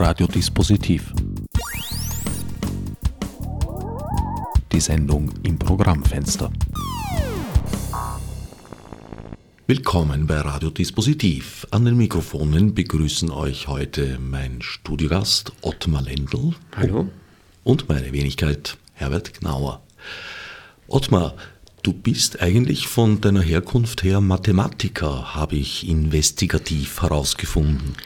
[0.00, 1.12] Radiodispositiv.
[4.72, 6.50] Die Sendung im Programmfenster.
[9.66, 11.66] Willkommen bei Radiodispositiv.
[11.70, 16.54] An den Mikrofonen begrüßen euch heute mein Studiogast Ottmar Lendl.
[16.74, 17.10] Hallo.
[17.62, 19.82] Und meine Wenigkeit Herbert Gnauer.
[20.88, 21.34] Ottmar,
[21.82, 27.96] du bist eigentlich von deiner Herkunft her Mathematiker, habe ich investigativ herausgefunden.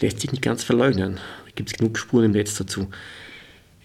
[0.00, 1.16] Lässt sich nicht ganz verleugnen.
[1.16, 2.88] Da gibt es genug Spuren im Netz dazu.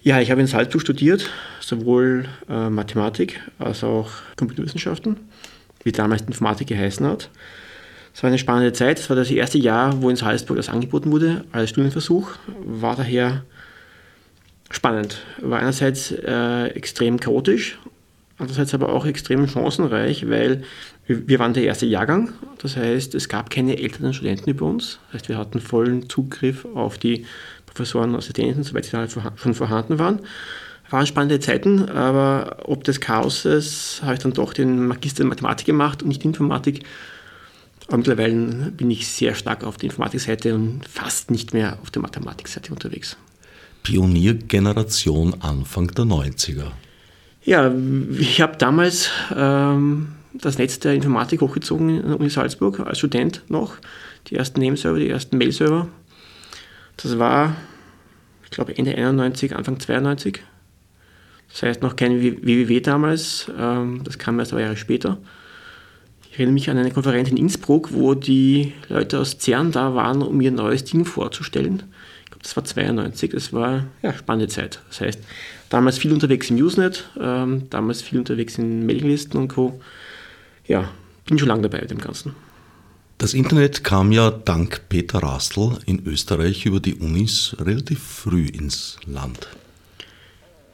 [0.01, 5.17] Ja, ich habe in Salzburg studiert, sowohl äh, Mathematik als auch Computerwissenschaften,
[5.83, 7.29] wie damals Informatik geheißen hat.
[8.13, 8.99] Es war eine spannende Zeit.
[8.99, 12.31] Es war das erste Jahr, wo in Salzburg das angeboten wurde als Studienversuch.
[12.63, 13.43] War daher
[14.69, 15.23] spannend.
[15.41, 17.79] War einerseits äh, extrem chaotisch
[18.37, 20.63] andererseits aber auch extrem chancenreich, weil
[21.05, 22.33] wir waren der erste Jahrgang.
[22.59, 24.99] Das heißt, es gab keine älteren Studenten über uns.
[25.07, 27.25] Das heißt, wir hatten vollen Zugriff auf die
[27.65, 28.97] Professoren, Assistenten, soweit sie
[29.35, 30.19] schon vorhanden waren.
[30.89, 35.65] Waren spannende Zeiten, aber ob des Chaoses habe ich dann doch den Magister in Mathematik
[35.65, 36.83] gemacht und nicht Informatik.
[37.87, 42.01] Aber mittlerweile bin ich sehr stark auf der Informatikseite und fast nicht mehr auf der
[42.01, 43.17] Mathematikseite unterwegs.
[43.81, 46.71] Pioniergeneration Anfang der 90er.
[47.43, 47.73] Ja,
[48.17, 53.43] ich habe damals ähm, das Netz der Informatik hochgezogen in der Uni Salzburg als Student
[53.49, 53.75] noch.
[54.27, 55.87] Die ersten Nameserver, die ersten Mail-Server.
[56.97, 57.55] Das war,
[58.43, 60.41] ich glaube, Ende 91, Anfang 92.
[61.49, 65.19] Das heißt noch kein WWW damals, ähm, das kam erst zwei Jahre später.
[66.31, 70.23] Ich erinnere mich an eine Konferenz in Innsbruck, wo die Leute aus CERN da waren,
[70.23, 71.83] um ihr neues Ding vorzustellen.
[72.23, 74.81] Ich glaube, das war 92, das war ja spannende Zeit.
[74.89, 75.19] Das heißt,
[75.73, 79.81] Damals viel unterwegs im Usenet, ähm, damals viel unterwegs in Mailinglisten und Co.
[80.67, 80.89] Ja,
[81.25, 82.35] bin schon lange dabei mit dem Ganzen.
[83.17, 88.97] Das Internet kam ja dank Peter Rastl in Österreich über die Unis relativ früh ins
[89.05, 89.47] Land.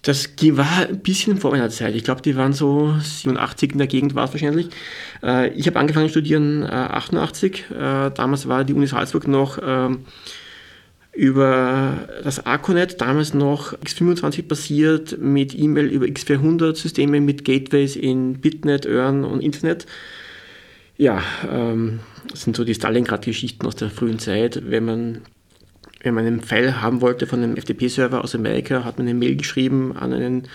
[0.01, 1.93] Das war ein bisschen vor meiner Zeit.
[1.93, 4.69] Ich glaube, die waren so 87 in der Gegend war es wahrscheinlich.
[5.21, 7.65] Äh, ich habe angefangen zu studieren 88.
[7.69, 10.05] Äh, äh, damals war die Uni Salzburg noch ähm,
[11.19, 18.85] über das Arconet, damals noch x25 basiert, mit E-Mail über x400-Systeme, mit Gateways in Bitnet,
[18.85, 19.85] Earn und Internet.
[20.95, 21.21] Ja,
[21.51, 24.61] ähm, das sind so die Stalingrad-Geschichten aus der frühen Zeit.
[24.69, 25.21] Wenn man,
[26.03, 29.35] wenn man einen File haben wollte von einem FTP-Server aus Amerika, hat man eine Mail
[29.35, 30.47] geschrieben an einen,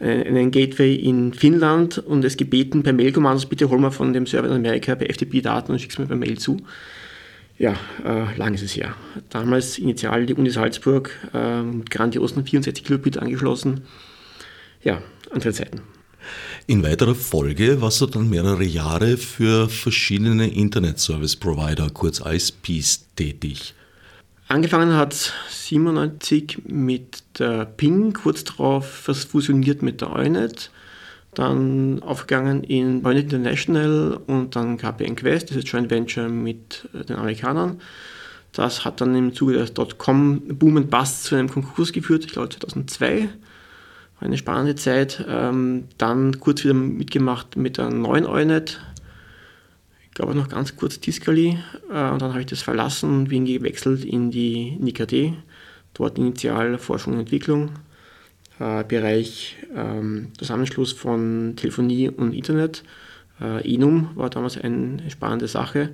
[0.00, 4.48] einen Gateway in Finnland und es gebeten per Mail-Kommandos, bitte hol mal von dem Server
[4.48, 6.58] in Amerika per FTP-Daten und schick's mir per Mail zu
[7.58, 8.94] ja, äh, lang ist es her.
[9.30, 13.82] Damals initial die Uni Salzburg äh, mit grandiosen 64 Kilobit angeschlossen.
[14.82, 15.80] Ja, andere Zeiten.
[16.66, 23.06] In weiterer Folge warst du dann mehrere Jahre für verschiedene Internet Service Provider, kurz ISPs,
[23.14, 23.74] tätig.
[24.48, 30.70] Angefangen hat 97 mit der Ping, kurz darauf fusioniert mit der Eunet
[31.38, 37.04] dann aufgegangen in Point International und dann KPN Quest, das ist Joint Venture mit äh,
[37.04, 37.80] den Amerikanern.
[38.52, 42.50] Das hat dann im Zuge des Dotcom-Boom und Bust zu einem Konkurs geführt, ich glaube
[42.50, 43.28] 2002.
[44.20, 45.24] War eine spannende Zeit.
[45.28, 48.80] Ähm, dann kurz wieder mitgemacht mit der neuen Eunet.
[50.04, 51.58] Ich glaube noch ganz kurz Tiscali.
[51.90, 55.34] Äh, und dann habe ich das verlassen und bin gewechselt in die NIKD.
[55.94, 57.70] Dort initial Forschung und Entwicklung
[58.58, 62.82] äh, Bereich ähm, Zusammenschluss von Telefonie und Internet.
[63.40, 65.90] Äh, Enum war damals eine spannende Sache.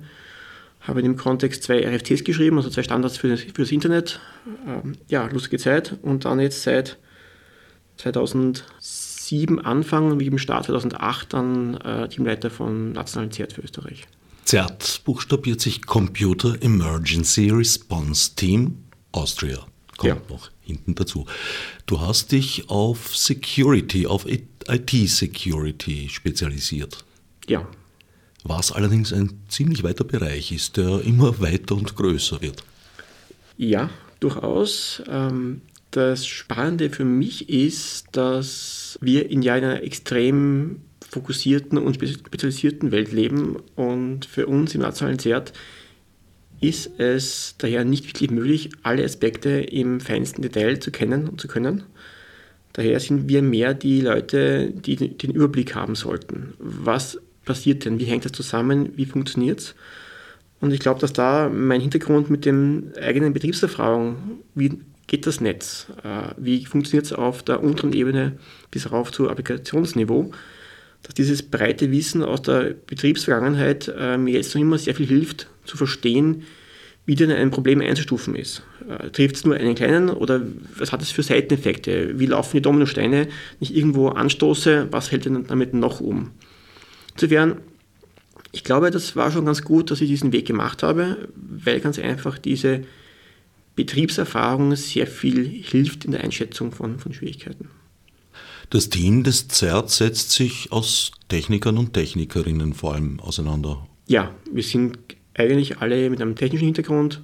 [0.81, 4.19] Habe in dem Kontext zwei RFTs geschrieben, also zwei Standards für das, für das Internet.
[4.67, 5.97] Ähm, ja, lustige Zeit.
[6.01, 6.97] Und dann jetzt seit
[7.97, 14.07] 2007 Anfang, wie im Start 2008 dann äh, Teamleiter von Nationalen CERT für Österreich.
[14.45, 18.77] CERT buchstabiert sich Computer Emergency Response Team
[19.11, 19.59] Austria.
[20.01, 20.35] Kommt ja.
[20.35, 21.27] noch hinten dazu.
[21.85, 27.05] Du hast dich auf Security, auf IT-Security spezialisiert.
[27.47, 27.67] Ja.
[28.43, 32.63] Was allerdings ein ziemlich weiter Bereich ist, der immer weiter und größer wird.
[33.57, 35.03] Ja, durchaus.
[35.07, 35.61] Ähm,
[35.91, 43.57] das Spannende für mich ist, dass wir in einer extrem fokussierten und spezialisierten Welt leben
[43.75, 45.53] und für uns im nationalen CERT
[46.61, 51.47] ist es daher nicht wirklich möglich, alle Aspekte im feinsten Detail zu kennen und zu
[51.47, 51.83] können.
[52.73, 56.53] Daher sind wir mehr die Leute, die den Überblick haben sollten.
[56.59, 57.99] Was passiert denn?
[57.99, 58.93] Wie hängt das zusammen?
[58.95, 59.75] Wie funktioniert es?
[60.61, 65.87] Und ich glaube, dass da mein Hintergrund mit dem eigenen Betriebserfahrung, wie geht das Netz?
[66.03, 68.37] Äh, wie funktioniert es auf der unteren Ebene
[68.69, 70.31] bis rauf zu Applikationsniveau?
[71.03, 75.75] Dass dieses breite Wissen aus der Betriebsvergangenheit mir jetzt noch immer sehr viel hilft, zu
[75.75, 76.43] verstehen,
[77.05, 78.63] wie denn ein Problem einzustufen ist.
[78.87, 80.41] Äh, trifft es nur einen kleinen oder
[80.77, 82.19] was hat es für Seiteneffekte?
[82.19, 83.27] Wie laufen die Dominosteine,
[83.59, 86.31] ich irgendwo anstoße, was hält denn damit noch um?
[87.13, 87.57] Insofern,
[88.51, 91.97] ich glaube, das war schon ganz gut, dass ich diesen Weg gemacht habe, weil ganz
[91.99, 92.81] einfach diese
[93.75, 97.69] Betriebserfahrung sehr viel hilft in der Einschätzung von, von Schwierigkeiten.
[98.71, 103.85] Das Team des ZERT setzt sich aus Technikern und Technikerinnen vor allem auseinander.
[104.07, 104.97] Ja, wir sind
[105.33, 107.21] eigentlich alle mit einem technischen Hintergrund,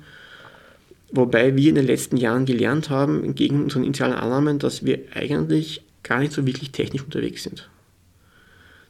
[1.09, 5.83] wobei wir in den letzten Jahren gelernt haben, entgegen unseren initialen Annahmen, dass wir eigentlich
[6.03, 7.69] gar nicht so wirklich technisch unterwegs sind.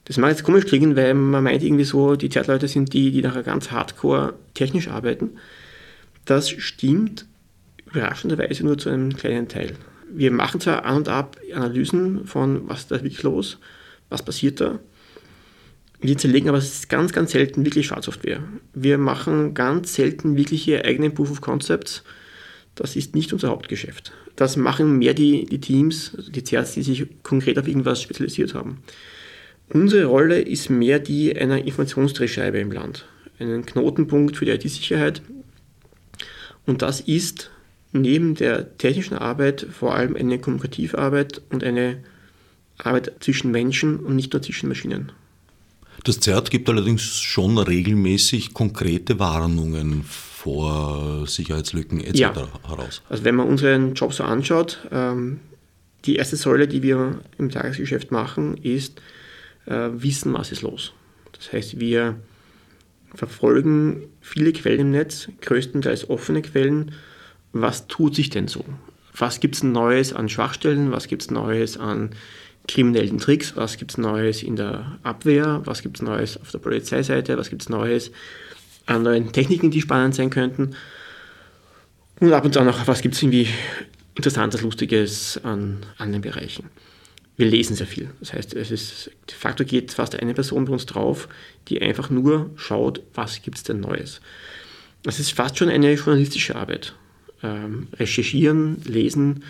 [0.05, 3.21] Das mag jetzt komisch klingen, weil man meint irgendwie so, die Zeitleute sind die, die
[3.21, 5.29] nachher ganz hardcore technisch arbeiten.
[6.25, 7.27] Das stimmt
[7.85, 9.75] überraschenderweise nur zu einem kleinen Teil.
[10.09, 13.59] Wir machen zwar an und ab Analysen von, was ist da wirklich los,
[14.09, 14.79] was passiert da,
[15.99, 18.43] wir zerlegen aber ganz, ganz selten wirklich Schadsoftware.
[18.73, 22.03] Wir machen ganz selten wirkliche eigenen Proof of Concepts.
[22.75, 24.11] Das ist nicht unser Hauptgeschäft.
[24.35, 28.83] Das machen mehr die, die Teams, die CERTs, die sich konkret auf irgendwas spezialisiert haben.
[29.69, 33.05] Unsere Rolle ist mehr die einer Informationsdrehscheibe im Land,
[33.39, 35.23] einen Knotenpunkt für die IT-Sicherheit.
[36.67, 37.49] Und das ist
[38.01, 42.03] neben der technischen Arbeit vor allem eine Kommunikativarbeit und eine
[42.77, 45.11] Arbeit zwischen Menschen und nicht nur zwischen Maschinen.
[46.03, 52.19] Das ZERT gibt allerdings schon regelmäßig konkrete Warnungen vor Sicherheitslücken etc.
[52.19, 52.33] Ja.
[52.67, 53.01] heraus.
[53.09, 55.39] Also wenn man unseren Job so anschaut, ähm,
[56.05, 59.01] die erste Säule, die wir im Tagesgeschäft machen, ist
[59.65, 60.93] äh, wissen, was ist los.
[61.33, 62.15] Das heißt, wir
[63.13, 66.93] verfolgen viele Quellen im Netz, größtenteils offene Quellen.
[67.61, 68.63] Was tut sich denn so?
[69.15, 70.91] Was gibt es Neues an Schwachstellen?
[70.91, 72.11] Was gibt es Neues an
[72.67, 76.59] kriminellen Tricks, was gibt es Neues in der Abwehr, was gibt es Neues auf der
[76.59, 78.11] Polizeiseite, was gibt es Neues
[78.85, 80.75] an neuen Techniken, die spannend sein könnten.
[82.19, 83.47] Und ab und zu auch noch, was gibt es irgendwie
[84.15, 86.69] Interessantes, Lustiges an anderen Bereichen.
[87.35, 88.09] Wir lesen sehr viel.
[88.19, 91.29] Das heißt, es ist, de facto geht fast eine Person bei uns drauf,
[91.67, 94.21] die einfach nur schaut, was gibt es denn Neues.
[95.03, 96.95] Das ist fast schon eine journalistische Arbeit.
[97.43, 99.43] Ähm, recherchieren, lesen,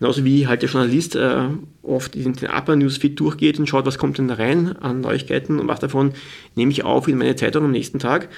[0.00, 1.48] Genauso wie halt der Journalist äh,
[1.82, 5.60] oft in den Upper Newsfeed durchgeht und schaut, was kommt denn da rein an Neuigkeiten
[5.60, 6.14] und was davon
[6.54, 8.30] nehme ich auf in meine Zeitung am nächsten Tag.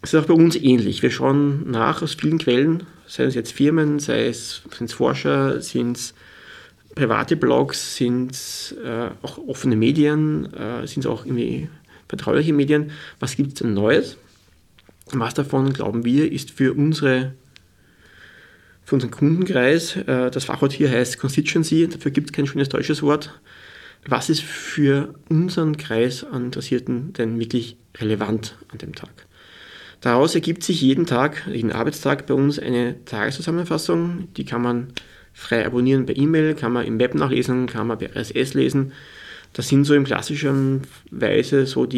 [0.00, 1.00] Das ist auch bei uns ähnlich.
[1.00, 5.98] Wir schauen nach aus vielen Quellen, sei es jetzt Firmen, sei es, sind Forscher, sind
[5.98, 6.14] es
[6.96, 11.68] private Blogs, sind es äh, auch offene Medien, äh, sind es auch irgendwie
[12.08, 12.90] vertrauliche Medien.
[13.20, 14.16] Was gibt es denn Neues?
[15.12, 17.34] Was davon, glauben wir, ist für unsere
[18.92, 19.96] für unseren Kundenkreis.
[19.96, 23.40] Äh, das Fachwort hier heißt Constituency, dafür gibt es kein schönes deutsches Wort.
[24.06, 29.26] Was ist für unseren Kreis an Interessierten denn wirklich relevant an dem Tag?
[30.02, 34.28] Daraus ergibt sich jeden Tag, jeden Arbeitstag bei uns eine Tageszusammenfassung.
[34.36, 34.88] Die kann man
[35.32, 38.92] frei abonnieren per E-Mail, kann man im Web nachlesen, kann man per RSS lesen.
[39.54, 41.88] Das sind so im klassischen Weise so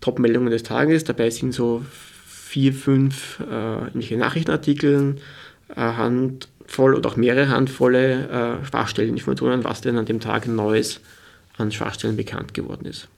[0.00, 1.04] Top-Meldungen des Tages.
[1.04, 1.84] Dabei sind so
[2.50, 5.16] vier, fünf äh, Nachrichtenartikel,
[5.76, 11.00] Handvoll oder auch mehrere Handvolle äh, Schwachstelleninformationen, was denn an dem Tag Neues
[11.56, 13.08] an Schwachstellen bekannt geworden ist.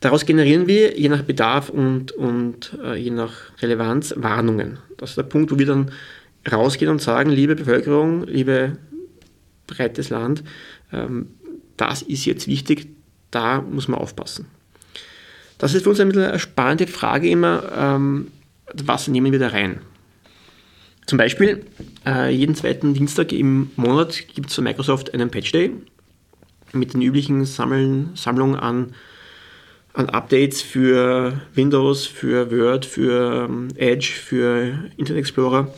[0.00, 4.78] Daraus generieren wir je nach Bedarf und, und äh, je nach Relevanz Warnungen.
[4.98, 5.90] Das ist der Punkt, wo wir dann
[6.50, 8.76] rausgehen und sagen, liebe Bevölkerung, liebe
[9.66, 10.44] breites Land,
[10.92, 11.30] ähm,
[11.76, 12.88] das ist jetzt wichtig,
[13.30, 14.46] da muss man aufpassen.
[15.58, 18.28] Das ist für uns eine spannende Frage immer, ähm,
[18.74, 19.80] was nehmen wir da rein?
[21.06, 21.64] Zum Beispiel,
[22.04, 25.70] äh, jeden zweiten Dienstag im Monat gibt es von Microsoft einen Patch Day
[26.72, 28.92] mit den üblichen Sammeln, Sammlung an,
[29.92, 35.72] an Updates für Windows, für Word, für ähm, Edge, für Internet Explorer,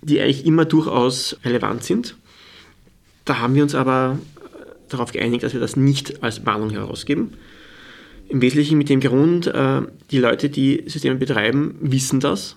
[0.00, 2.16] die eigentlich immer durchaus relevant sind.
[3.26, 4.18] Da haben wir uns aber
[4.88, 7.34] darauf geeinigt, dass wir das nicht als Warnung herausgeben.
[8.30, 12.56] Im Wesentlichen mit dem Grund, äh, die Leute, die Systeme betreiben, wissen das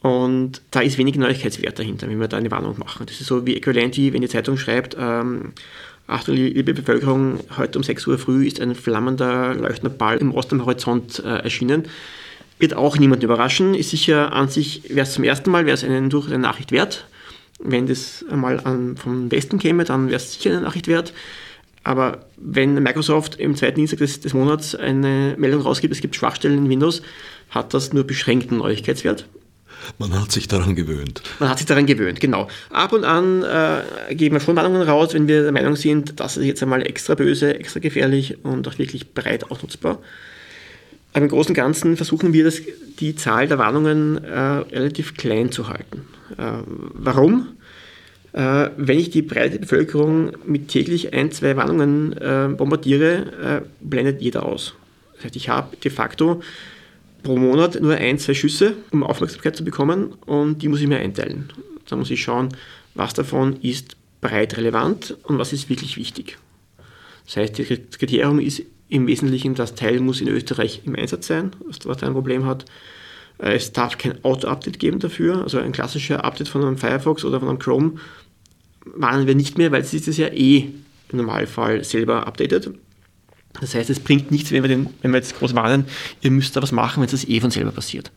[0.00, 3.06] und da ist wenig Neuigkeitswert dahinter, wenn wir da eine Warnung machen.
[3.06, 5.52] Das ist so wie äquivalent wie wenn die Zeitung schreibt, ähm,
[6.08, 10.54] Achtung, liebe Bevölkerung, heute um 6 Uhr früh ist ein flammender, leuchtender Ball im Osten
[10.54, 11.84] am Horizont äh, erschienen.
[12.58, 13.74] Wird auch niemand überraschen.
[13.74, 16.72] Ist sicher an sich, wäre es zum ersten Mal, wäre es einen durch eine Nachricht
[16.72, 17.06] wert.
[17.58, 21.12] Wenn das einmal an, vom Westen käme, dann wäre es sicher eine Nachricht wert.
[21.84, 26.56] Aber wenn Microsoft im zweiten Dienstag des, des Monats eine Meldung rausgibt, es gibt Schwachstellen
[26.56, 27.02] in Windows,
[27.50, 29.26] hat das nur beschränkten Neuigkeitswert.
[29.98, 31.22] Man hat sich daran gewöhnt.
[31.38, 32.48] Man hat sich daran gewöhnt, genau.
[32.70, 36.36] Ab und an äh, geben wir schon Warnungen raus, wenn wir der Meinung sind, das
[36.36, 39.98] ist jetzt einmal extra böse, extra gefährlich und auch wirklich breit ausnutzbar.
[41.12, 42.60] Aber im Großen und Ganzen versuchen wir, das,
[43.00, 46.06] die Zahl der Warnungen äh, relativ klein zu halten.
[46.36, 47.48] Äh, warum?
[48.32, 54.20] Äh, wenn ich die breite Bevölkerung mit täglich ein, zwei Warnungen äh, bombardiere, äh, blendet
[54.20, 54.74] jeder aus.
[55.16, 56.42] Das heißt, ich habe de facto
[57.22, 60.98] pro Monat nur ein, zwei Schüsse, um Aufmerksamkeit zu bekommen und die muss ich mir
[60.98, 61.50] einteilen.
[61.88, 62.50] Da muss ich schauen,
[62.94, 66.38] was davon ist breit relevant und was ist wirklich wichtig.
[67.26, 71.52] Das heißt, das Kriterium ist im Wesentlichen, das Teil muss in Österreich im Einsatz sein,
[71.84, 72.64] was ein Problem hat.
[73.38, 77.40] Äh, es darf kein Auto-Update geben dafür, also ein klassischer Update von einem Firefox oder
[77.40, 77.92] von einem Chrome
[78.94, 80.70] warnen wir nicht mehr, weil es ist ja eh
[81.10, 82.70] im Normalfall selber updated.
[83.60, 85.86] Das heißt, es bringt nichts, wenn wir, den, wenn wir jetzt groß warnen,
[86.20, 88.10] ihr müsst da was machen, wenn es eh von selber passiert.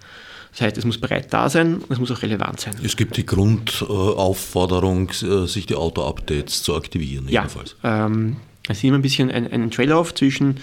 [0.51, 2.75] Das heißt, es muss bereit da sein und es muss auch relevant sein.
[2.83, 7.27] Es gibt die Grundaufforderung, äh, sich die Auto-Updates zu aktivieren.
[7.29, 7.47] Ja,
[7.83, 8.35] ähm,
[8.67, 10.57] es ist immer ein bisschen ein, ein Trade-off zwischen,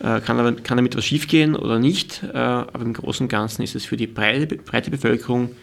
[0.00, 3.62] äh, kann, aber, kann damit was schiefgehen oder nicht, äh, aber im Großen und Ganzen
[3.62, 5.54] ist es für die breite, breite Bevölkerung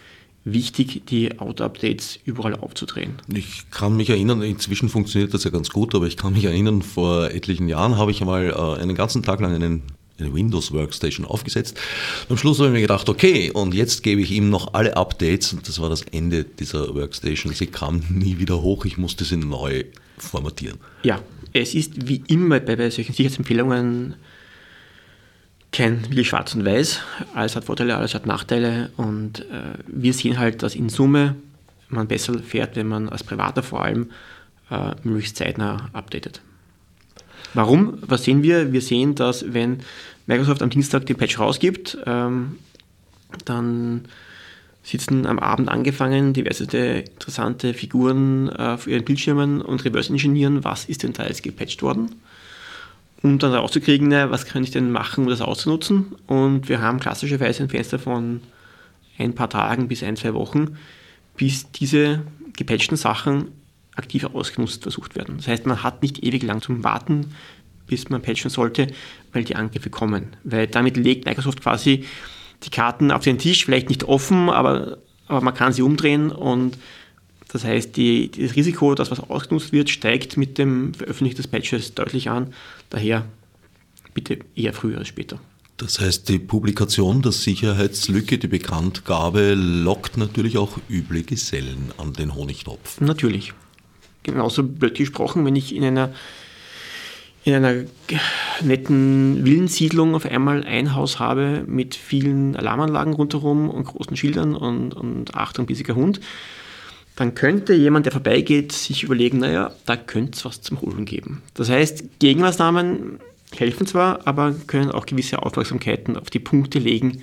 [0.53, 3.13] wichtig, die Auto-Updates überall aufzudrehen.
[3.33, 6.81] Ich kann mich erinnern, inzwischen funktioniert das ja ganz gut, aber ich kann mich erinnern,
[6.81, 9.83] vor etlichen Jahren habe ich einmal äh, einen ganzen Tag lang einen
[10.19, 11.79] eine Windows Workstation aufgesetzt.
[12.27, 15.53] Am Schluss habe ich mir gedacht, okay, und jetzt gebe ich ihm noch alle Updates
[15.53, 17.53] und das war das Ende dieser Workstation.
[17.53, 19.85] Sie kam nie wieder hoch, ich musste sie neu
[20.17, 20.77] formatieren.
[21.03, 21.21] Ja,
[21.53, 24.15] es ist wie immer bei, bei solchen Sicherheitsempfehlungen
[25.71, 26.99] kein wirklich schwarz und weiß.
[27.33, 31.35] Alles hat Vorteile, alles hat Nachteile und äh, wir sehen halt, dass in Summe
[31.89, 34.11] man besser fährt, wenn man als Privater vor allem
[34.69, 36.41] äh, möglichst zeitnah updatet.
[37.53, 37.97] Warum?
[38.01, 38.71] Was sehen wir?
[38.73, 39.79] Wir sehen, dass wenn
[40.27, 42.57] Microsoft am Dienstag den Patch rausgibt, ähm,
[43.45, 44.05] dann
[44.83, 50.85] sitzen am Abend angefangen diverse interessante Figuren äh, auf ihren Bildschirmen und reverse engineeren, was
[50.85, 52.15] ist denn da jetzt gepatcht worden,
[53.21, 56.15] um dann rauszukriegen, was kann ich denn machen, um das auszunutzen.
[56.27, 58.41] Und wir haben klassischerweise ein Fenster von
[59.17, 60.77] ein paar Tagen bis ein, zwei Wochen,
[61.35, 62.21] bis diese
[62.55, 63.49] gepatchten Sachen
[63.95, 65.37] aktiv ausgenutzt versucht werden.
[65.37, 67.33] Das heißt, man hat nicht ewig lang zum Warten,
[67.87, 68.87] bis man patchen sollte,
[69.33, 70.35] weil die Angriffe kommen.
[70.43, 72.05] Weil damit legt Microsoft quasi
[72.63, 76.77] die Karten auf den Tisch, vielleicht nicht offen, aber, aber man kann sie umdrehen und
[77.51, 81.95] das heißt, die, das Risiko, dass was ausgenutzt wird, steigt mit dem Veröffentlichen des Patches
[81.95, 82.53] deutlich an.
[82.91, 83.25] Daher
[84.13, 85.39] bitte eher früher als später.
[85.77, 92.35] Das heißt, die Publikation der Sicherheitslücke, die Bekanntgabe, lockt natürlich auch üble Gesellen an den
[92.35, 93.01] Honigtopf.
[93.01, 93.53] Natürlich
[94.23, 96.13] genauso blöd gesprochen, wenn ich in einer,
[97.45, 97.85] in einer
[98.61, 104.93] netten Villensiedlung auf einmal ein Haus habe mit vielen Alarmanlagen rundherum und großen Schildern und,
[104.93, 106.19] und Achtung, bissiger Hund,
[107.19, 111.41] dann könnte jemand, der vorbeigeht, sich überlegen, naja, da könnte es was zum Holen geben.
[111.53, 113.19] Das heißt, Gegenmaßnahmen
[113.57, 117.21] helfen zwar, aber können auch gewisse Aufmerksamkeiten auf die Punkte legen,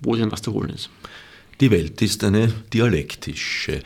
[0.00, 0.90] wo denn was zu holen ist.
[1.60, 3.82] Die Welt ist eine dialektische.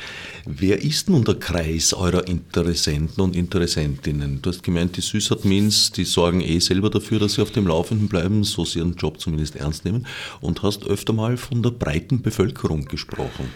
[0.46, 4.40] Wer ist nun der Kreis eurer Interessenten und Interessentinnen?
[4.40, 8.08] Du hast gemeint, die Sysadmins, die sorgen eh selber dafür, dass sie auf dem Laufenden
[8.08, 10.06] bleiben, so sie ihren Job zumindest ernst nehmen
[10.40, 13.50] und hast öfter mal von der breiten Bevölkerung gesprochen.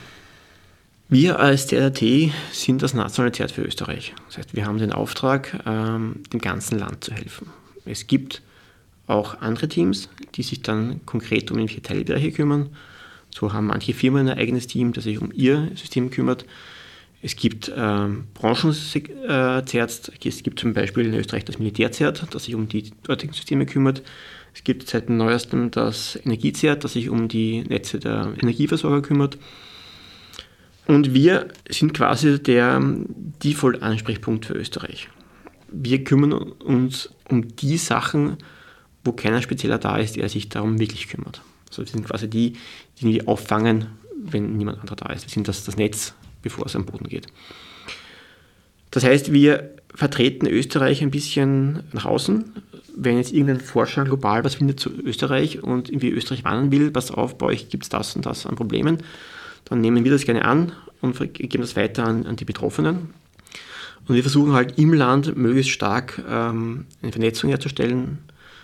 [1.11, 4.15] Wir als DRT sind das nationale Zert für Österreich.
[4.27, 7.49] Das heißt, wir haben den Auftrag, ähm, dem ganzen Land zu helfen.
[7.87, 8.43] Es gibt
[9.07, 12.69] auch andere Teams, die sich dann konkret um irgendwelche Teilbereiche kümmern.
[13.31, 16.45] So haben manche Firmen ein eigenes Team, das sich um ihr System kümmert.
[17.23, 22.69] Es gibt ähm, Branchenzerts, es gibt zum Beispiel in Österreich das Militärzert, das sich um
[22.69, 24.03] die dortigen Systeme kümmert.
[24.55, 29.39] Es gibt seit neuestem das Energiezert, das sich um die Netze der Energieversorger kümmert.
[30.89, 32.81] Und wir sind quasi der
[33.45, 35.11] Default-Ansprechpunkt für Österreich.
[35.71, 38.39] Wir kümmern uns um die Sachen,
[39.05, 41.43] wo keiner spezieller da ist, der sich darum wirklich kümmert.
[41.69, 42.55] Also wir sind quasi die,
[42.99, 45.27] die die auffangen, wenn niemand anderer da ist.
[45.27, 47.27] Wir sind das, das Netz, bevor es am Boden geht.
[48.91, 52.51] Das heißt, wir vertreten Österreich ein bisschen nach außen.
[52.97, 57.11] Wenn jetzt irgendein Forscher global was findet zu Österreich und irgendwie Österreich warnen will, pass
[57.11, 59.03] auf, bei euch gibt es das und das an Problemen,
[59.65, 63.15] dann nehmen wir das gerne an und geben das weiter an, an die Betroffenen.
[64.07, 68.19] Und wir versuchen halt im Land möglichst stark ähm, eine Vernetzung herzustellen,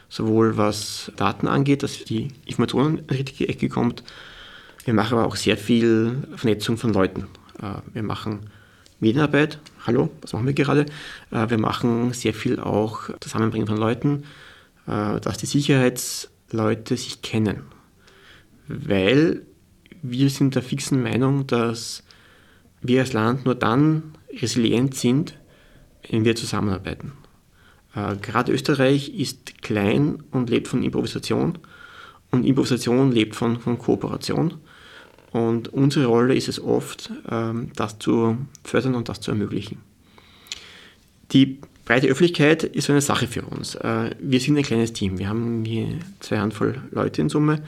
[0.08, 4.02] sowohl was Daten angeht, dass die Information in die richtige Ecke kommt.
[4.84, 7.26] Wir machen aber auch sehr viel Vernetzung von Leuten.
[7.60, 8.50] Äh, wir machen
[9.00, 9.58] Medienarbeit.
[9.86, 10.86] Hallo, was machen wir gerade?
[11.30, 14.24] Äh, wir machen sehr viel auch Zusammenbringen von Leuten,
[14.86, 17.64] äh, dass die Sicherheitsleute sich kennen.
[18.66, 19.42] Weil
[20.06, 22.02] wir sind der fixen Meinung, dass
[22.82, 25.38] wir als Land nur dann resilient sind,
[26.10, 27.12] wenn wir zusammenarbeiten.
[27.94, 31.58] Äh, gerade Österreich ist klein und lebt von Improvisation.
[32.30, 34.54] Und Improvisation lebt von, von Kooperation.
[35.32, 39.78] Und unsere Rolle ist es oft, ähm, das zu fördern und das zu ermöglichen.
[41.32, 43.74] Die breite Öffentlichkeit ist so eine Sache für uns.
[43.76, 45.18] Äh, wir sind ein kleines Team.
[45.18, 45.88] Wir haben hier
[46.20, 47.62] zwei Handvoll Leute in Summe.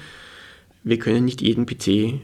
[0.87, 2.21] Wir können nicht jeden PC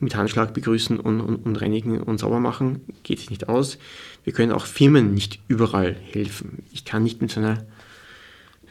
[0.00, 2.80] mit Handschlag begrüßen und, und, und reinigen und sauber machen.
[3.04, 3.78] Geht sich nicht aus.
[4.24, 6.64] Wir können auch Firmen nicht überall helfen.
[6.72, 7.64] Ich kann nicht mit so einer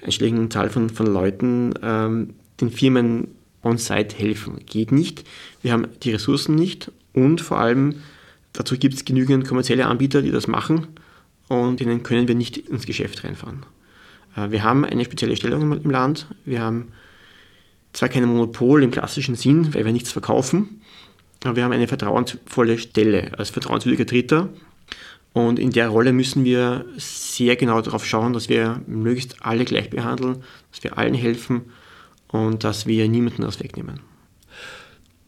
[0.03, 3.29] einschlägigen Zahl von, von Leuten ähm, den Firmen
[3.63, 4.59] on-site helfen.
[4.65, 5.23] Geht nicht.
[5.61, 7.95] Wir haben die Ressourcen nicht und vor allem
[8.51, 10.87] dazu gibt es genügend kommerzielle Anbieter, die das machen
[11.47, 13.65] und denen können wir nicht ins Geschäft reinfahren.
[14.35, 16.27] Äh, wir haben eine spezielle Stellung im Land.
[16.43, 16.89] Wir haben
[17.93, 20.81] zwar kein Monopol im klassischen Sinn, weil wir nichts verkaufen,
[21.43, 24.49] aber wir haben eine vertrauensvolle Stelle als vertrauenswürdiger Dritter.
[25.31, 29.89] Und in der Rolle müssen wir sehr genau darauf schauen, dass wir möglichst alle gleich
[29.89, 31.71] behandeln, dass wir allen helfen
[32.29, 33.99] und dass wir niemanden das wegnehmen.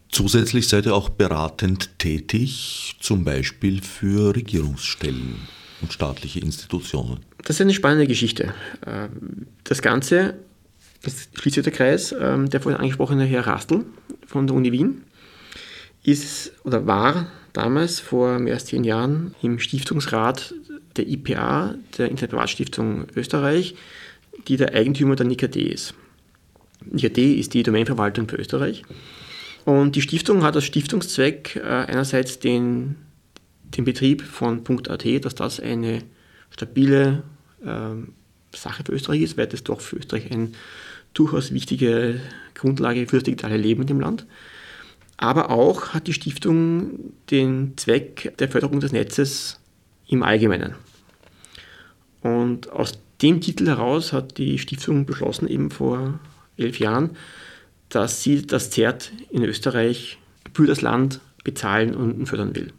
[0.09, 5.35] Zusätzlich seid ihr auch beratend tätig, zum Beispiel für Regierungsstellen
[5.81, 7.19] und staatliche Institutionen.
[7.45, 8.53] Das ist eine spannende Geschichte.
[8.85, 9.07] Äh,
[9.63, 10.35] das Ganze,
[11.03, 13.85] das schließt sich der Kreis, ähm, der vorhin angesprochene Herr Rastl
[14.25, 15.03] von der Uni Wien
[16.03, 20.53] ist oder war damals vor mehr als zehn Jahren im Stiftungsrat
[20.95, 23.75] der IPA, der Internetprivatstiftung Österreich,
[24.47, 25.93] die der Eigentümer der NIKD ist.
[26.85, 28.83] NIKD ist die Domainverwaltung für Österreich.
[29.65, 32.95] Und die Stiftung hat als Stiftungszweck äh, einerseits den,
[33.77, 36.03] den Betrieb von .at, dass das eine
[36.49, 37.23] stabile
[37.63, 40.49] äh, Sache für Österreich ist, weil das doch für Österreich eine
[41.13, 42.19] durchaus wichtige
[42.53, 44.25] Grundlage für das digitale Leben in dem Land.
[45.17, 49.59] Aber auch hat die Stiftung den Zweck der Förderung des Netzes
[50.07, 50.75] im Allgemeinen.
[52.21, 56.19] Und aus dem Titel heraus hat die Stiftung beschlossen, eben vor
[56.57, 57.11] elf Jahren,
[57.89, 60.17] dass sie das ZERT in Österreich
[60.53, 62.73] für das Land bezahlen und fördern will.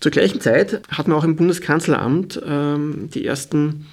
[0.00, 3.86] Zur gleichen Zeit hat man auch im Bundeskanzleramt ähm, die ersten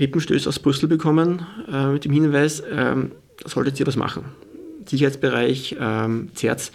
[0.00, 3.12] Rippenstöße aus Brüssel bekommen äh, mit dem Hinweis, ähm,
[3.44, 4.24] solltet ihr was machen.
[4.86, 6.72] Sicherheitsbereich, ähm, CERTS,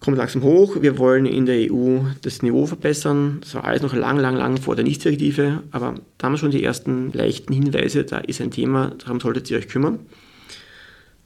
[0.00, 0.76] kommt langsam hoch.
[0.80, 3.38] Wir wollen in der EU das Niveau verbessern.
[3.40, 6.50] Das war alles noch lang, lang, lang vor der NIS-Direktive, aber da haben wir schon
[6.50, 10.00] die ersten leichten Hinweise, da ist ein Thema, darum solltet ihr euch kümmern.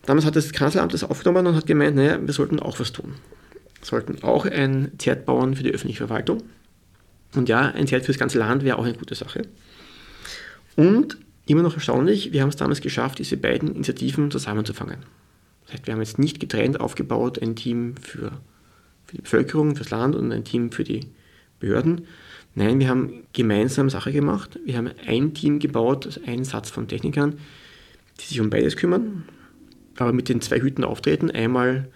[0.04, 3.14] Damals hat das Kanzleramt das aufgenommen und hat gemeint, naja, wir sollten auch was tun.
[3.82, 6.42] Sollten auch ein ZERT bauen für die öffentliche Verwaltung.
[7.34, 9.42] Und ja, ein ZERT für das ganze Land wäre auch eine gute Sache.
[10.76, 14.98] Und immer noch erstaunlich, wir haben es damals geschafft, diese beiden Initiativen zusammenzufangen.
[15.64, 18.32] Das heißt, wir haben jetzt nicht getrennt aufgebaut, ein Team für,
[19.06, 21.06] für die Bevölkerung, fürs Land und ein Team für die
[21.60, 22.06] Behörden.
[22.54, 24.58] Nein, wir haben gemeinsam Sache gemacht.
[24.64, 27.38] Wir haben ein Team gebaut, also einen Satz von Technikern,
[28.20, 29.24] die sich um beides kümmern,
[29.96, 31.30] aber mit den zwei Hüten auftreten.
[31.30, 31.88] Einmal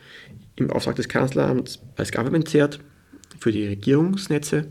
[0.56, 2.80] im Auftrag des Kanzleramts als Government-Cert
[3.38, 4.68] für die Regierungsnetze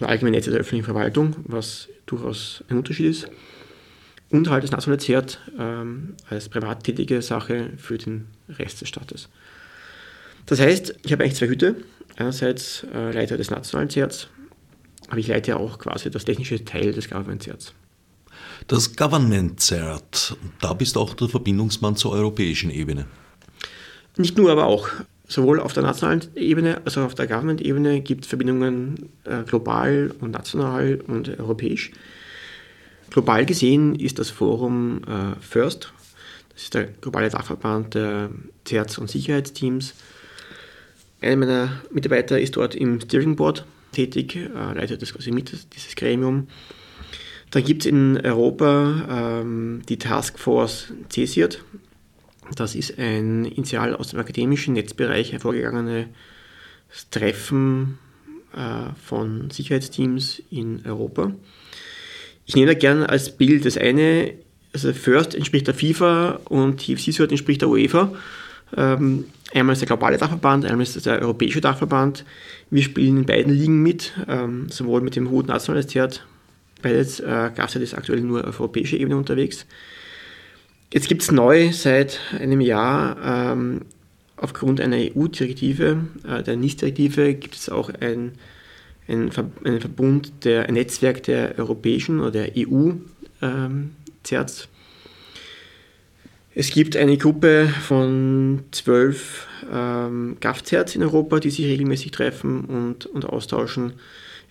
[0.00, 3.28] oder allgemeine Netze der öffentlichen Verwaltung, was durchaus ein Unterschied ist
[4.30, 9.28] und halt das nationale ZERT ähm, als privat tätige Sache für den Rest des Staates.
[10.46, 11.76] Das heißt, ich habe eigentlich zwei Hüte.
[12.16, 14.28] Einerseits äh, Leiter des nationalen ZERTs,
[15.08, 17.72] aber ich leite auch quasi das technische Teil des Government ZERTs.
[18.66, 23.06] Das Government ZERT, da bist du auch der Verbindungsmann zur europäischen Ebene.
[24.16, 24.88] Nicht nur, aber auch.
[25.30, 30.12] Sowohl auf der nationalen Ebene als auch auf der Government-Ebene gibt es Verbindungen äh, global
[30.18, 31.92] und national und europäisch.
[33.10, 35.92] Global gesehen ist das Forum äh, FIRST,
[36.52, 38.30] das ist der globale Dachverband der
[38.66, 39.94] Sicherheits- und Sicherheitsteams.
[41.20, 45.94] Einer meiner Mitarbeiter ist dort im Steering Board tätig, äh, leitet das quasi mit, dieses
[45.94, 46.48] Gremium.
[47.52, 51.62] Dann gibt es in Europa ähm, die Taskforce CSIRT.
[52.54, 56.06] Das ist ein initial aus dem akademischen Netzbereich hervorgegangenes
[57.10, 57.98] Treffen
[58.54, 61.32] äh, von Sicherheitsteams in Europa.
[62.46, 64.34] Ich nehme da gerne als Bild das eine,
[64.72, 68.12] also First entspricht der FIFA und TFC entspricht der UEFA.
[68.76, 72.24] Ähm, einmal ist der globale Dachverband, einmal ist der europäische Dachverband.
[72.70, 76.20] Wir spielen in beiden Ligen mit, ähm, sowohl mit dem Hut Nationales Theater,
[76.82, 79.66] beides äh, GAFSAT ist aktuell nur auf europäischer Ebene unterwegs.
[80.92, 83.82] Jetzt gibt es neu seit einem Jahr ähm,
[84.36, 88.32] aufgrund einer EU-Direktive, äh, der NIS-Direktive, gibt es auch ein
[89.10, 89.30] ein,
[89.64, 94.62] ein Verbund, der, ein Netzwerk der europäischen oder der EU-Zerts.
[94.62, 94.70] Ähm,
[96.54, 103.06] es gibt eine Gruppe von zwölf ähm, GAF-Zerts in Europa, die sich regelmäßig treffen und,
[103.06, 103.94] und austauschen.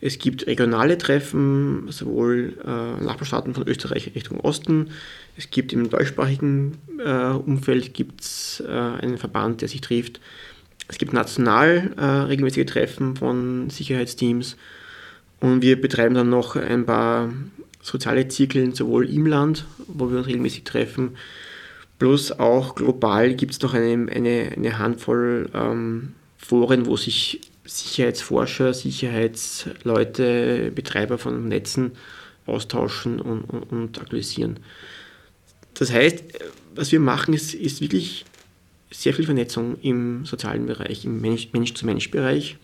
[0.02, 4.92] Es gibt regionale Treffen, sowohl äh, Nachbarstaaten von Österreich Richtung Osten.
[5.36, 10.22] Es gibt im deutschsprachigen äh, Umfeld gibt's, äh, einen Verband, der sich trifft.
[10.88, 14.56] Es gibt national äh, regelmäßige Treffen von Sicherheitsteams.
[15.42, 17.30] Und wir betreiben dann noch ein paar
[17.82, 21.16] soziale Zirkeln, sowohl im Land, wo wir uns regelmäßig treffen,
[21.98, 28.74] plus auch global gibt es noch eine, eine, eine Handvoll ähm, Foren, wo sich Sicherheitsforscher,
[28.74, 31.92] Sicherheitsleute, Betreiber von Netzen
[32.46, 34.60] austauschen und, und, und aktualisieren.
[35.76, 36.24] Das heißt,
[36.76, 38.26] was wir machen, ist, ist wirklich
[38.92, 42.58] sehr viel Vernetzung im sozialen Bereich, im Mensch-zu-Mensch-Bereich,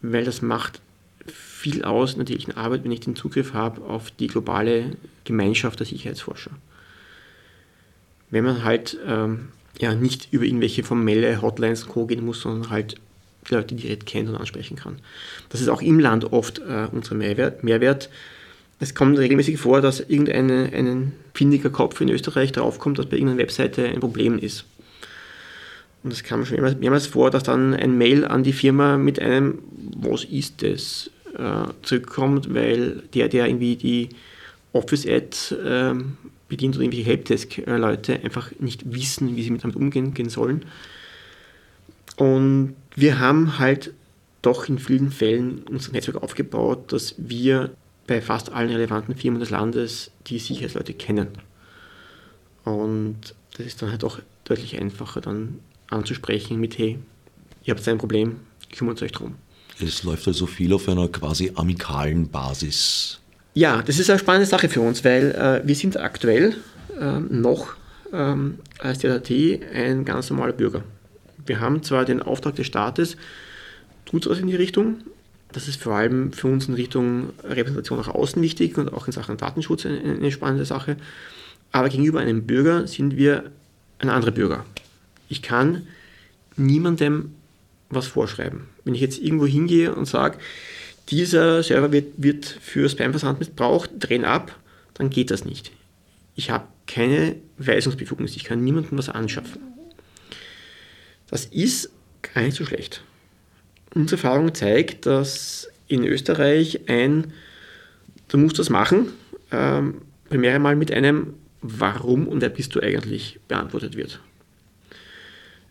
[0.00, 0.80] weil das macht
[1.26, 5.80] viel aus in der täglichen Arbeit, wenn ich den Zugriff habe auf die globale Gemeinschaft
[5.80, 6.52] der Sicherheitsforscher.
[8.30, 9.48] Wenn man halt ähm,
[9.78, 12.06] ja, nicht über irgendwelche formelle Hotlines und Co.
[12.06, 12.96] gehen muss, sondern halt
[13.48, 14.98] die Leute direkt kennt und ansprechen kann.
[15.48, 18.10] Das ist auch im Land oft äh, unser Mehrwert, Mehrwert.
[18.78, 23.40] Es kommt regelmäßig vor, dass irgendein ein findiger Kopf in Österreich draufkommt, dass bei irgendeiner
[23.40, 24.64] Webseite ein Problem ist.
[26.02, 29.18] Und es kam schon mehrmals, mehrmals vor, dass dann ein Mail an die Firma mit
[29.18, 29.58] einem
[29.96, 31.10] Was ist das?
[31.36, 34.08] Äh, zurückkommt, weil der, der irgendwie die
[34.72, 35.94] Office-Ad äh,
[36.48, 40.64] bedient oder irgendwelche Helpdesk-Leute einfach nicht wissen, wie sie damit umgehen gehen sollen.
[42.16, 43.92] Und wir haben halt
[44.42, 47.70] doch in vielen Fällen unser Netzwerk aufgebaut, dass wir
[48.06, 51.28] bei fast allen relevanten Firmen des Landes die Sicherheitsleute kennen.
[52.64, 56.98] Und das ist dann halt auch deutlich einfacher dann anzusprechen mit, hey,
[57.64, 58.36] ihr habt ein Problem,
[58.74, 59.34] kümmert euch drum.
[59.80, 63.20] Es läuft also viel auf einer quasi amikalen Basis.
[63.54, 66.56] Ja, das ist eine spannende Sache für uns, weil äh, wir sind aktuell
[66.98, 67.74] äh, noch
[68.12, 70.82] ähm, als DAT ein ganz normaler Bürger.
[71.46, 73.16] Wir haben zwar den Auftrag des Staates,
[74.04, 74.98] tut was in die Richtung.
[75.52, 79.12] Das ist vor allem für uns in Richtung Repräsentation nach außen wichtig und auch in
[79.12, 80.96] Sachen Datenschutz eine, eine spannende Sache.
[81.72, 83.50] Aber gegenüber einem Bürger sind wir
[83.98, 84.64] ein anderer Bürger.
[85.28, 85.86] Ich kann
[86.56, 87.34] niemandem
[87.88, 88.62] was vorschreiben.
[88.84, 90.38] Wenn ich jetzt irgendwo hingehe und sage,
[91.08, 94.58] dieser Server wird, wird für Spam-Versand missbraucht, drehen ab,
[94.94, 95.70] dann geht das nicht.
[96.34, 99.75] Ich habe keine Weisungsbefugnis, ich kann niemandem was anschaffen.
[101.28, 101.90] Das ist
[102.22, 103.02] gar nicht so schlecht.
[103.94, 107.32] Unsere Erfahrung zeigt, dass in Österreich ein,
[108.28, 109.08] du musst das machen,
[109.50, 114.20] ähm, primär mal mit einem Warum und wer bist du eigentlich beantwortet wird.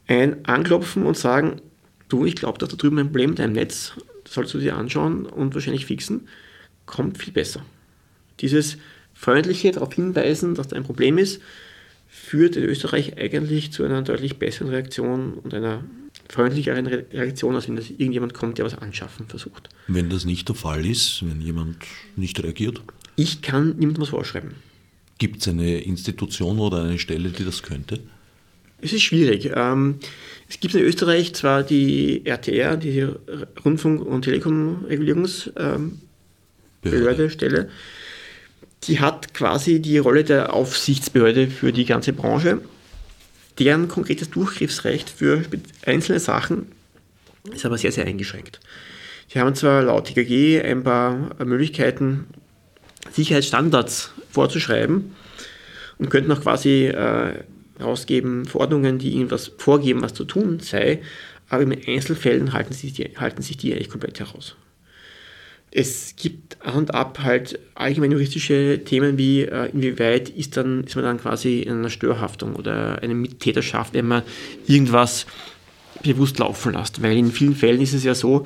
[0.08, 1.62] Ein Anklopfen und sagen,
[2.10, 4.76] du, ich glaube, dass da drüben ein Problem mit deinem Netz, das sollst du dir
[4.76, 6.28] anschauen und wahrscheinlich fixen,
[6.86, 7.62] kommt viel besser.
[8.42, 8.78] Dieses
[9.14, 11.42] freundliche darauf hinweisen, dass da ein Problem ist,
[12.16, 15.84] führt in Österreich eigentlich zu einer deutlich besseren Reaktion und einer
[16.30, 19.70] freundlicheren Reaktion, als wenn das irgendjemand kommt, der was anschaffen versucht.
[19.88, 21.78] Wenn das nicht der Fall ist, wenn jemand
[22.16, 22.82] nicht reagiert?
[23.16, 24.56] Ich kann niemandem was vorschreiben.
[25.18, 28.00] Gibt es eine Institution oder eine Stelle, die das könnte?
[28.82, 29.52] Es ist schwierig.
[29.56, 29.96] Ähm,
[30.50, 33.08] es gibt in Österreich zwar die RTR, die
[33.64, 36.00] Rundfunk- und Telekom-Regulierungsbehörde,
[36.86, 37.70] ähm, Stelle,
[38.84, 42.62] die hat quasi die Rolle der Aufsichtsbehörde für die ganze Branche.
[43.58, 45.44] Deren konkretes Durchgriffsrecht für
[45.86, 46.68] einzelne Sachen
[47.54, 48.60] ist aber sehr, sehr eingeschränkt.
[49.28, 52.28] Sie haben zwar laut TKG ein paar Möglichkeiten,
[53.12, 55.16] Sicherheitsstandards vorzuschreiben
[55.98, 57.44] und könnten auch quasi äh,
[57.82, 61.02] rausgeben, Verordnungen, die irgendwas vorgeben, was zu tun sei,
[61.50, 64.56] aber in Einzelfällen halten sich die, halten sich die eigentlich komplett heraus.
[65.78, 70.96] Es gibt an und ab halt allgemein juristische Themen wie, äh, inwieweit ist, dann, ist
[70.96, 74.24] man dann quasi in einer Störhaftung oder eine Mittäterschaft, wenn man
[74.68, 75.26] irgendwas
[76.02, 77.02] bewusst laufen lässt.
[77.04, 78.46] Weil in vielen Fällen ist es ja so,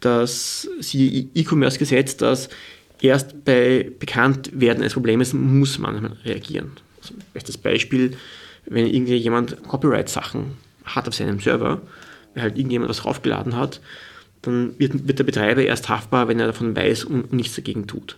[0.00, 2.48] dass sie E-Commerce-Gesetz, dass
[3.02, 6.72] erst bei Bekanntwerden eines Problems muss man reagieren.
[7.02, 8.16] Also, bestes Beispiel,
[8.64, 11.82] wenn irgendjemand Copyright-Sachen hat auf seinem Server,
[12.34, 13.82] weil halt irgendjemand was draufgeladen hat,
[14.42, 18.16] dann wird, wird der Betreiber erst haftbar, wenn er davon weiß und nichts dagegen tut.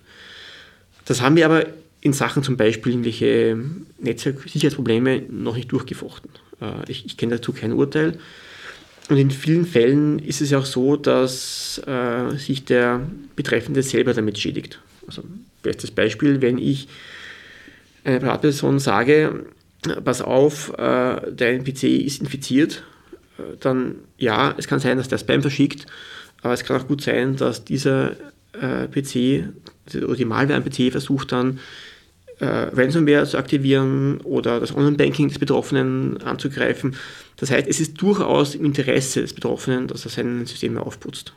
[1.04, 1.66] Das haben wir aber
[2.00, 3.58] in Sachen zum Beispiel irgendwelche
[3.98, 6.30] Netzwerksicherheitsprobleme noch nicht durchgefochten.
[6.61, 8.18] Äh, ich, ich kenne dazu kein Urteil.
[9.08, 13.06] Und in vielen Fällen ist es ja auch so, dass äh, sich der
[13.37, 14.80] Betreffende selber damit schädigt.
[15.06, 15.22] Also
[15.62, 16.88] bestes Beispiel, wenn ich
[18.04, 19.46] einer Privatperson sage,
[20.04, 22.85] pass auf, äh, dein PC ist infiziert,
[23.61, 25.87] dann ja, es kann sein, dass der Spam verschickt,
[26.42, 28.12] aber es kann auch gut sein, dass dieser
[28.53, 29.49] äh, PC
[29.97, 31.61] oder die Malware am PC versucht dann
[32.38, 36.97] äh, Ransomware zu aktivieren oder das Online-Banking des Betroffenen anzugreifen.
[37.37, 41.33] Das heißt, es ist durchaus im Interesse des Betroffenen, dass er sein System aufputzt.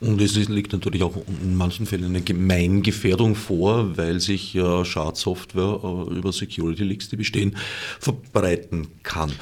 [0.00, 5.80] Und es liegt natürlich auch in manchen Fällen eine Gemeingefährdung vor, weil sich ja Schadsoftware
[5.82, 7.56] äh, über Security Leaks, die bestehen,
[8.00, 9.32] verbreiten kann.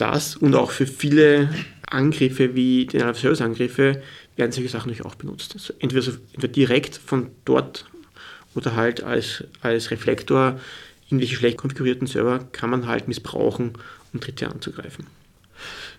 [0.00, 1.50] Das und auch für viele
[1.86, 4.02] Angriffe wie die Service-Angriffe
[4.36, 5.52] werden solche Sachen natürlich auch benutzt.
[5.54, 7.84] Also entweder, so, entweder direkt von dort
[8.54, 10.58] oder halt als, als Reflektor
[11.10, 13.72] in welche schlecht konfigurierten Server kann man halt missbrauchen,
[14.12, 15.06] um Dritte anzugreifen.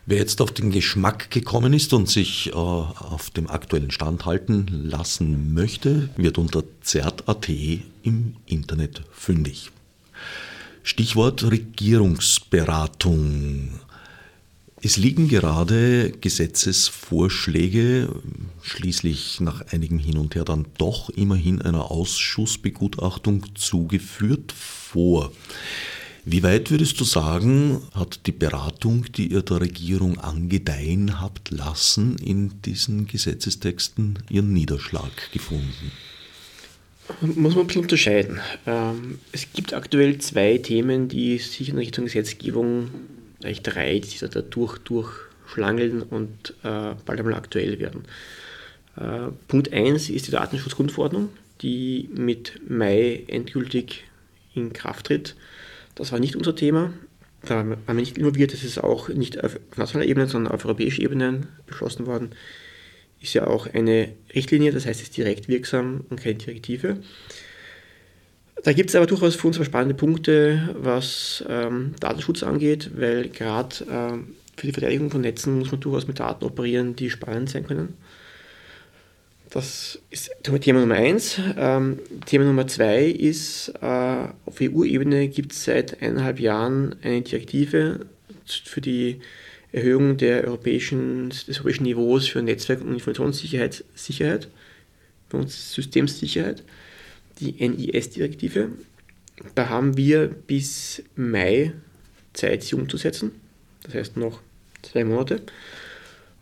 [0.07, 4.65] Wer jetzt auf den Geschmack gekommen ist und sich äh, auf dem aktuellen Stand halten
[4.89, 9.69] lassen möchte, wird unter zert.at im Internet fündig.
[10.81, 13.79] Stichwort Regierungsberatung.
[14.84, 18.10] Es liegen gerade Gesetzesvorschläge,
[18.63, 25.32] schließlich nach einigem Hin und Her dann doch immerhin einer Ausschussbegutachtung zugeführt vor.
[26.26, 32.17] Wie weit würdest du sagen, hat die Beratung, die ihr der Regierung angedeihen habt lassen,
[32.17, 35.91] in diesen Gesetzestexten ihren Niederschlag gefunden?
[37.22, 38.39] Muss man ein bisschen unterscheiden.
[38.65, 42.89] Ähm, es gibt aktuell zwei Themen, die sich in Richtung Gesetzgebung,
[43.45, 48.06] eigentlich drei, die sich da durch, durchschlangeln und äh, bald einmal aktuell werden.
[48.97, 51.30] Äh, Punkt 1 ist die Datenschutzgrundverordnung,
[51.62, 54.04] die mit Mai endgültig
[54.54, 55.36] in Kraft tritt.
[55.95, 56.93] Das war nicht unser Thema.
[57.43, 58.54] Da waren wir nicht involviert.
[58.54, 62.32] Das ist auch nicht auf nationaler Ebene, sondern auf europäischer Ebene beschlossen worden.
[63.19, 66.97] Ist ja auch eine Richtlinie, das heißt, es ist direkt wirksam und keine Direktive.
[68.63, 73.76] Da gibt es aber durchaus für uns spannende Punkte, was ähm, Datenschutz angeht, weil gerade
[73.89, 77.65] ähm, für die Verteidigung von Netzen muss man durchaus mit Daten operieren, die spannend sein
[77.65, 77.95] können.
[79.50, 81.39] Das ist Thema Nummer eins.
[81.58, 88.06] Ähm, Thema Nummer zwei ist, äh, auf EU-Ebene gibt es seit eineinhalb Jahren eine Direktive
[88.45, 89.19] für die
[89.71, 94.47] Erhöhung der europäischen, des europäischen Niveaus für Netzwerk- und Informationssicherheit, Sicherheit,
[95.30, 96.63] für uns Systemsicherheit,
[97.41, 98.69] die NIS-Direktive.
[99.56, 101.73] Da haben wir bis Mai
[102.34, 103.32] Zeit, sie umzusetzen.
[103.84, 104.39] Das heißt noch
[104.84, 105.41] zwei Monate.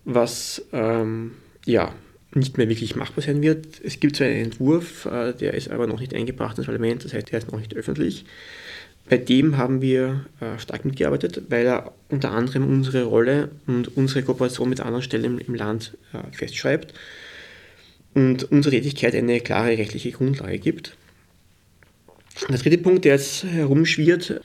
[0.05, 1.31] Was ähm,
[1.65, 1.93] ja,
[2.33, 3.81] nicht mehr wirklich machbar sein wird.
[3.83, 7.13] Es gibt zwar einen Entwurf, äh, der ist aber noch nicht eingebracht ins Parlament, das
[7.13, 8.25] heißt, der ist noch nicht öffentlich.
[9.09, 14.21] Bei dem haben wir äh, stark mitgearbeitet, weil er unter anderem unsere Rolle und unsere
[14.21, 16.93] Kooperation mit anderen Stellen im Land äh, festschreibt
[18.13, 20.95] und unsere Tätigkeit eine klare rechtliche Grundlage gibt.
[22.47, 24.41] Der dritte Punkt, der jetzt herumschwirrt,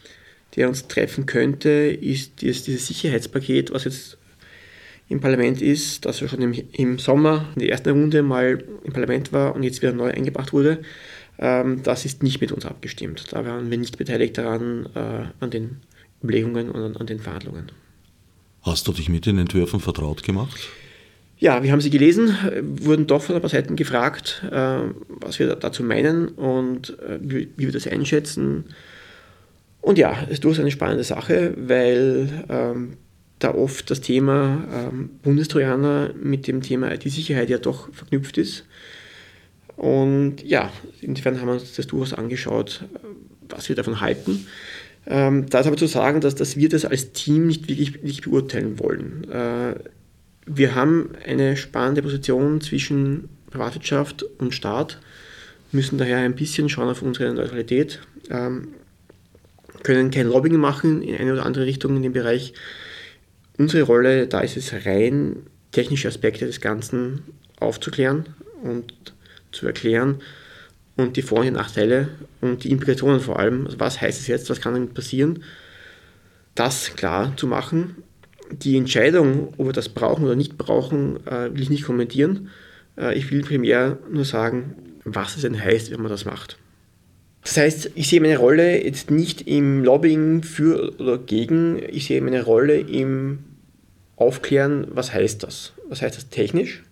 [0.57, 4.18] der uns treffen könnte, ist dieses Sicherheitspaket, was jetzt
[5.09, 8.92] im Parlament ist, dass er schon im, im Sommer in der ersten Runde mal im
[8.92, 10.83] Parlament war und jetzt wieder neu eingebracht wurde.
[11.38, 13.27] Ähm, das ist nicht mit uns abgestimmt.
[13.31, 15.81] Da waren wir nicht beteiligt daran, äh, an den
[16.22, 17.70] Überlegungen und an, an den Verhandlungen.
[18.62, 20.59] Hast du dich mit den Entwürfen vertraut gemacht?
[21.38, 25.55] Ja, wir haben sie gelesen, wurden doch von ein paar Seiten gefragt, äh, was wir
[25.57, 28.66] dazu meinen und äh, wie, wie, wir das einschätzen.
[29.81, 32.97] Und ja, es ist durchaus eine spannende Sache, weil ähm,
[33.40, 38.64] da oft das Thema ähm, Bundestrojaner mit dem Thema IT-Sicherheit ja doch verknüpft ist.
[39.77, 42.85] Und ja, insofern haben wir uns das durchaus angeschaut,
[43.49, 44.47] was wir davon halten.
[45.07, 48.25] Ähm, da ist aber zu sagen, dass, dass wir das als Team nicht wirklich nicht
[48.25, 49.31] beurteilen wollen.
[49.31, 49.75] Äh,
[50.47, 55.01] wir haben eine spannende Position zwischen Privatwirtschaft und Staat,
[55.73, 58.69] müssen daher ein bisschen schauen auf unsere Neutralität, ähm,
[59.83, 62.55] können kein Lobbying machen in eine oder andere Richtung in dem Bereich,
[63.57, 67.23] Unsere Rolle, da ist es rein technische Aspekte des Ganzen
[67.61, 68.27] aufzuklären
[68.63, 68.93] und
[69.53, 70.21] zu erklären
[70.97, 72.09] und die Vor- und Nachteile
[72.41, 75.45] und die Implikationen vor allem, also was heißt es jetzt, was kann damit passieren,
[76.57, 78.03] das klar zu machen.
[78.51, 82.51] Die Entscheidung, ob wir das brauchen oder nicht brauchen, äh, will ich nicht kommentieren.
[82.97, 86.59] Äh, ich will primär nur sagen, was es denn heißt, wenn man das macht.
[87.43, 92.23] Das heißt, ich sehe meine Rolle jetzt nicht im Lobbying für oder gegen, ich sehe
[92.23, 93.41] meine Rolle im
[94.17, 95.73] Aufklären, was heißt das?
[95.89, 96.83] Was heißt das technisch?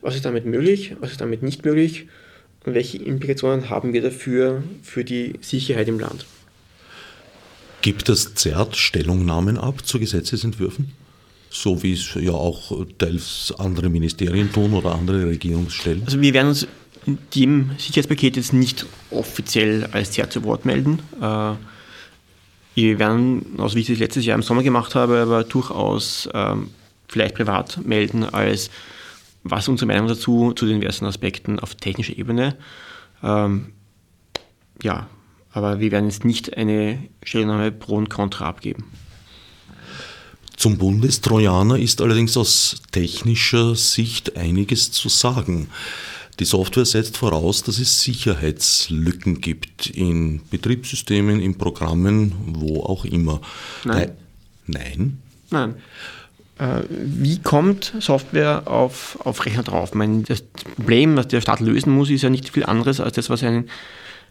[0.00, 0.96] Was ist damit möglich?
[1.00, 2.08] Was ist damit nicht möglich?
[2.64, 6.26] Und welche Implikationen haben wir dafür für die Sicherheit im Land?
[7.86, 10.90] Gibt das ZERT Stellungnahmen ab zu Gesetzesentwürfen?
[11.50, 16.02] So wie es ja auch teils andere Ministerien tun oder andere Regierungsstellen?
[16.04, 16.66] Also wir werden uns
[17.06, 20.98] in dem Sicherheitspaket jetzt nicht offiziell als CERT zu Wort melden.
[21.20, 21.52] Äh,
[22.74, 26.70] wir werden, also wie ich das letztes Jahr im Sommer gemacht habe, aber durchaus ähm,
[27.06, 28.68] vielleicht privat melden, als
[29.44, 32.56] was unsere Meinung dazu zu den diversen Aspekten auf technischer Ebene.
[33.22, 33.66] Ähm,
[34.82, 35.06] ja,
[35.56, 38.84] aber wir werden jetzt nicht eine Stellungnahme pro und contra abgeben.
[40.54, 45.68] Zum Bundestrojaner ist allerdings aus technischer Sicht einiges zu sagen.
[46.40, 53.40] Die Software setzt voraus, dass es Sicherheitslücken gibt in Betriebssystemen, in Programmen, wo auch immer.
[53.84, 54.12] Nein.
[54.66, 55.22] Nein?
[55.50, 55.76] Nein.
[56.58, 59.90] Äh, wie kommt Software auf, auf Rechner drauf?
[59.90, 63.14] Ich meine, das Problem, was der Staat lösen muss, ist ja nicht viel anderes als
[63.14, 63.70] das, was ein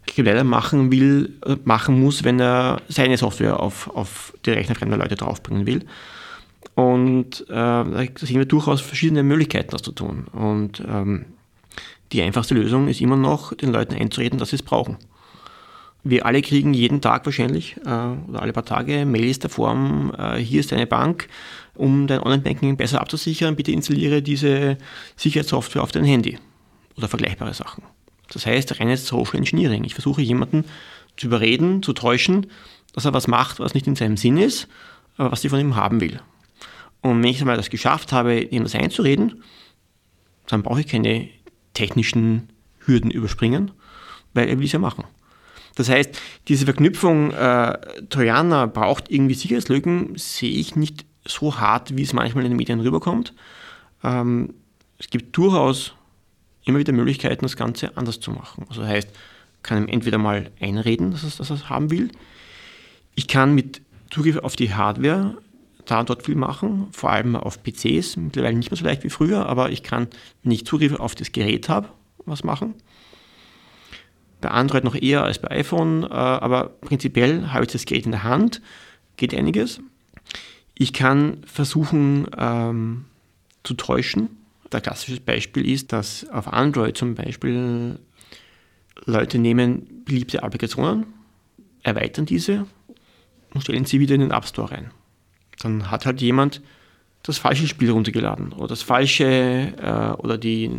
[0.08, 4.98] Krimineller machen will, äh, machen muss, wenn er seine Software auf, auf die Rechner fremder
[4.98, 5.86] Leute draufbringen will.
[6.76, 10.28] Und äh, da sehen wir durchaus verschiedene Möglichkeiten, das zu tun.
[10.34, 11.26] Und ähm,
[12.12, 14.98] die einfachste Lösung ist immer noch, den Leuten einzureden, dass sie es brauchen.
[16.04, 20.38] Wir alle kriegen jeden Tag wahrscheinlich äh, oder alle paar Tage Mails der Form, äh,
[20.38, 21.28] hier ist deine Bank,
[21.74, 24.78] um dein Online-Banking besser abzusichern, bitte installiere diese
[25.15, 26.38] Sicherheitssoftware auf dein Handy
[26.96, 27.84] oder vergleichbare Sachen.
[28.31, 29.83] Das heißt reines Social Engineering.
[29.83, 30.65] Ich versuche jemanden
[31.17, 32.47] zu überreden, zu täuschen,
[32.93, 34.67] dass er was macht, was nicht in seinem Sinn ist,
[35.17, 36.19] aber was ich von ihm haben will.
[37.01, 39.43] Und wenn ich einmal das geschafft habe, ihm das einzureden,
[40.47, 41.29] dann brauche ich keine
[41.73, 43.71] technischen Hürden überspringen,
[44.33, 45.03] weil er will es ja machen.
[45.75, 47.77] Das heißt, diese Verknüpfung äh,
[48.09, 52.79] Trojaner braucht irgendwie Sicherheitslücken, sehe ich nicht so hart, wie es manchmal in den Medien
[52.79, 53.33] rüberkommt.
[54.03, 54.53] Ähm,
[54.97, 55.93] es gibt durchaus
[56.65, 58.65] immer wieder Möglichkeiten, das Ganze anders zu machen.
[58.69, 59.10] Also heißt,
[59.63, 62.12] kann ihm entweder mal einreden, dass er, dass er es haben will.
[63.15, 65.38] Ich kann mit Zugriff auf die Hardware
[65.86, 69.10] da und dort viel machen, vor allem auf PCs, mittlerweile nicht mehr so leicht wie
[69.10, 70.08] früher, aber ich kann,
[70.43, 71.89] wenn ich Zugriff auf das Gerät habe,
[72.25, 72.75] was machen.
[74.41, 78.12] Bei Android noch eher als bei iPhone, äh, aber prinzipiell habe ich das Gerät in
[78.12, 78.62] der Hand,
[79.17, 79.80] geht einiges.
[80.73, 83.06] Ich kann versuchen ähm,
[83.63, 84.30] zu täuschen.
[84.75, 87.97] Der klassische Beispiel ist, dass auf Android zum Beispiel
[89.05, 91.05] Leute nehmen beliebte Applikationen,
[91.83, 92.65] erweitern diese
[93.53, 94.91] und stellen sie wieder in den App Store rein
[95.59, 96.61] dann hat halt jemand
[97.23, 100.69] das falsche Spiel runtergeladen oder das falsche äh, oder die,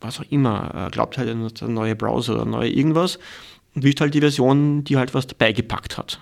[0.00, 3.18] was auch immer, äh, glaubt halt der neue Browser oder neue irgendwas
[3.74, 6.20] und wischt halt die Version, die halt was dabei gepackt hat.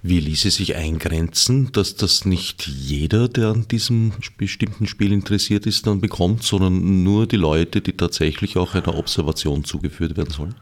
[0.00, 5.86] Wie ließe sich eingrenzen, dass das nicht jeder, der an diesem bestimmten Spiel interessiert ist,
[5.88, 10.54] dann bekommt, sondern nur die Leute, die tatsächlich auch einer Observation zugeführt werden sollen?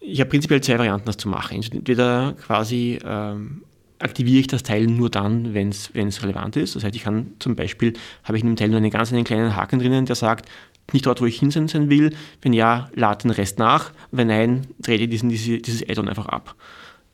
[0.00, 1.62] Ich habe prinzipiell zwei Varianten, das zu machen.
[1.62, 3.62] Entweder quasi ähm,
[3.98, 6.76] aktiviere ich das Teil nur dann, wenn es relevant ist.
[6.76, 9.24] Das heißt, ich kann zum Beispiel, habe ich in dem Teil nur einen ganz einen
[9.24, 10.46] kleinen Haken drinnen, der sagt,
[10.92, 12.14] nicht dort, wo ich hin sein will.
[12.40, 13.92] Wenn ja, lade den Rest nach.
[14.10, 16.54] Wenn nein, drehe diesen, diese, dieses Add-on einfach ab.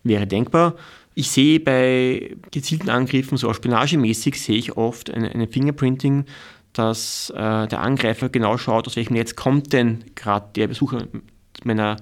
[0.05, 0.75] Wäre denkbar.
[1.15, 6.25] Ich sehe bei gezielten Angriffen, so spionagemäßig, sehe ich oft eine, eine Fingerprinting,
[6.73, 11.07] dass äh, der Angreifer genau schaut, aus welchem Netz kommt denn gerade der Besucher
[11.63, 11.97] meiner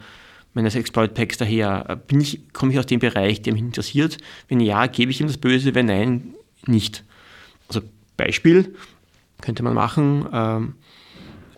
[0.55, 2.01] meines Exploit-Packs daher?
[2.07, 4.19] Bin ich, komme ich aus dem Bereich, der mich interessiert?
[4.49, 6.35] Wenn ja, gebe ich ihm das Böse, wenn nein,
[6.67, 7.05] nicht.
[7.69, 7.81] Also
[8.17, 8.75] Beispiel
[9.41, 10.75] könnte man machen, ähm,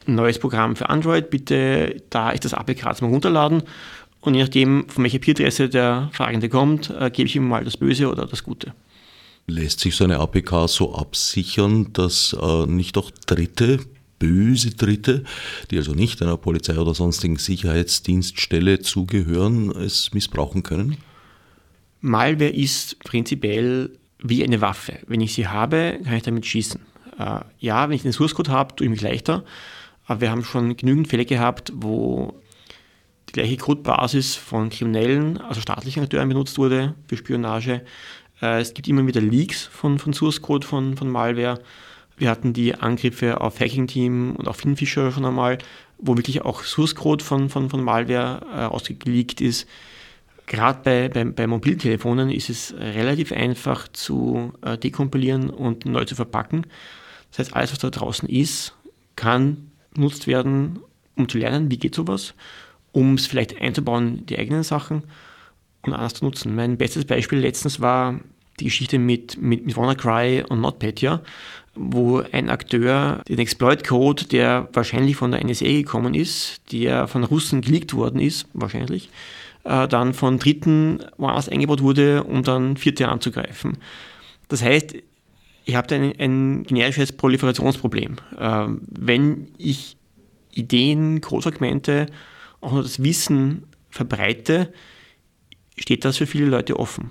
[0.06, 3.62] ein neues Programm für Android, bitte da ist das APK mal runterladen
[4.24, 7.76] und je nachdem, von welcher IP-Adresse der Fragende kommt, äh, gebe ich ihm mal das
[7.76, 8.74] Böse oder das Gute.
[9.46, 13.80] Lässt sich so eine APK so absichern, dass äh, nicht auch Dritte
[14.18, 15.24] böse Dritte,
[15.70, 20.96] die also nicht einer Polizei oder sonstigen Sicherheitsdienststelle zugehören, es missbrauchen können?
[22.00, 23.90] Malware ist prinzipiell
[24.22, 24.98] wie eine Waffe.
[25.06, 26.80] Wenn ich sie habe, kann ich damit schießen.
[27.18, 29.44] Äh, ja, wenn ich den Source Code habe, tue ich mich leichter.
[30.06, 32.34] Aber wir haben schon genügend Fälle gehabt, wo
[33.34, 37.82] gleiche Codebasis von Kriminellen, also staatlichen Akteuren benutzt wurde für Spionage.
[38.40, 41.60] Äh, es gibt immer wieder Leaks von, von Source Code von, von Malware.
[42.16, 45.58] Wir hatten die Angriffe auf Hacking Team und auf Finfisher schon einmal,
[45.98, 49.68] wo wirklich auch Source Code von, von, von Malware äh, ausgeleakt ist.
[50.46, 56.14] Gerade bei, bei, bei, Mobiltelefonen ist es relativ einfach zu äh, dekompilieren und neu zu
[56.14, 56.66] verpacken.
[57.30, 58.76] Das heißt, alles, was da draußen ist,
[59.16, 60.78] kann genutzt werden,
[61.16, 62.34] um zu lernen, wie geht sowas,
[62.94, 65.02] um es vielleicht einzubauen, die eigenen Sachen
[65.82, 66.54] und anders zu nutzen.
[66.54, 68.20] Mein bestes Beispiel letztens war
[68.60, 71.20] die Geschichte mit, mit, mit WannaCry und NotPetya,
[71.74, 77.62] wo ein Akteur den Exploit-Code, der wahrscheinlich von der NSA gekommen ist, der von Russen
[77.62, 79.10] geleakt worden ist, wahrscheinlich,
[79.64, 83.78] äh, dann von Dritten woanders eingebaut wurde, um dann Vierte anzugreifen.
[84.46, 84.94] Das heißt,
[85.64, 88.18] ihr habt ein, ein generisches Proliferationsproblem.
[88.38, 89.96] Äh, wenn ich
[90.52, 92.06] Ideen, Großfragmente,
[92.64, 94.72] auch nur das Wissen verbreite,
[95.76, 97.10] steht das für viele Leute offen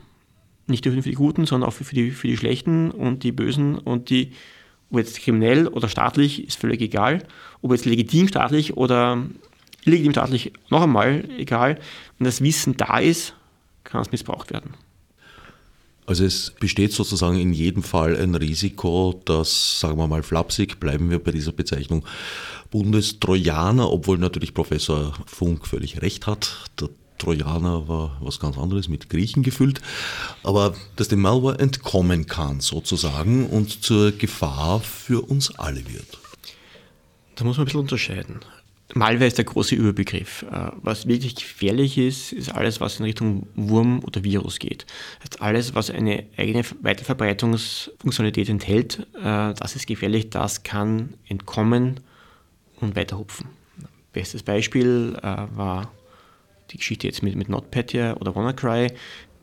[0.67, 3.77] nicht nur für die Guten, sondern auch für die, für die Schlechten und die Bösen
[3.77, 4.31] und die,
[4.89, 7.23] ob jetzt kriminell oder staatlich, ist völlig egal.
[7.61, 9.23] Ob jetzt legitim staatlich oder
[9.85, 11.79] illegitim staatlich, noch einmal egal.
[12.17, 13.35] Wenn das Wissen da ist,
[13.83, 14.73] kann es missbraucht werden.
[16.05, 21.09] Also es besteht sozusagen in jedem Fall ein Risiko, dass, sagen wir mal flapsig, bleiben
[21.09, 22.05] wir bei dieser Bezeichnung,
[22.71, 26.55] Bundestrojaner, obwohl natürlich Professor Funk völlig recht hat.
[26.79, 26.89] Der
[27.19, 29.79] Trojaner war was ganz anderes, mit Griechen gefüllt,
[30.43, 36.17] aber dass dem Malware entkommen kann sozusagen und zur Gefahr für uns alle wird.
[37.35, 38.39] Da muss man ein bisschen unterscheiden.
[38.93, 40.43] Malware ist der große Überbegriff.
[40.43, 44.86] Äh, was wirklich gefährlich ist, ist alles, was in Richtung Wurm oder Virus geht.
[45.19, 52.01] Das heißt, alles, was eine eigene Weiterverbreitungsfunktionalität enthält, äh, das ist gefährlich, das kann entkommen
[52.79, 53.47] und weiterhupfen.
[54.11, 55.91] Bestes Beispiel äh, war
[56.69, 58.91] die Geschichte jetzt mit, mit Notepad hier oder WannaCry.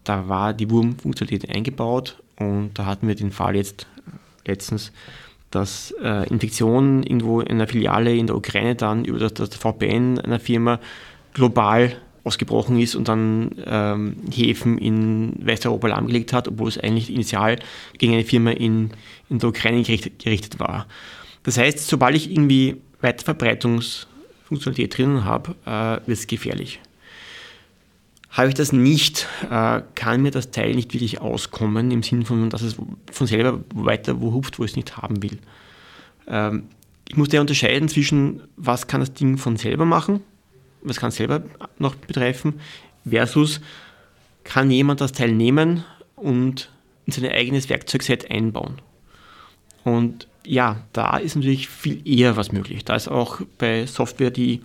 [0.04, 3.86] Da war die Wurm-Funktionalität eingebaut und da hatten wir den Fall jetzt
[4.46, 4.92] letztens,
[5.50, 10.18] dass äh, Infektionen irgendwo in einer Filiale in der Ukraine dann über das, das VPN
[10.20, 10.80] einer Firma
[11.32, 17.56] global ausgebrochen ist und dann ähm, Häfen in Westeuropa lahmgelegt hat, obwohl es eigentlich initial
[17.98, 18.90] gegen eine Firma in,
[19.28, 20.86] in der Ukraine gerichtet, gerichtet war.
[21.42, 26.80] Das heißt, sobald ich irgendwie Weiterverbreitungsfunktionalität drinnen habe, äh, wird es gefährlich.
[28.30, 32.48] Habe ich das nicht, äh, kann mir das Teil nicht wirklich auskommen, im Sinne von,
[32.48, 32.76] dass es
[33.10, 35.38] von selber weiter wo hupft, wo ich es nicht haben will.
[36.28, 36.64] Ähm,
[37.08, 40.20] ich muss da unterscheiden zwischen, was kann das Ding von selber machen,
[40.82, 41.42] was kann es selber
[41.78, 42.60] noch betreffen,
[43.08, 43.60] versus
[44.44, 46.70] kann jemand das Teil nehmen und
[47.06, 48.80] in sein eigenes Werkzeugset einbauen.
[49.82, 52.84] Und ja, da ist natürlich viel eher was möglich.
[52.84, 54.62] Da ist auch bei Software, die,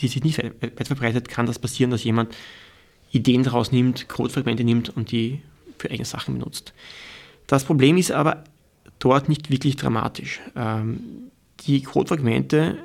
[0.00, 2.34] die sich nicht weit verbreitet, kann das passieren, dass jemand
[3.16, 5.40] Ideen daraus nimmt, Codefragmente nimmt und die
[5.78, 6.72] für eigene Sachen benutzt.
[7.46, 8.44] Das Problem ist aber
[8.98, 10.40] dort nicht wirklich dramatisch.
[10.54, 12.78] Ähm, die Codefragmente,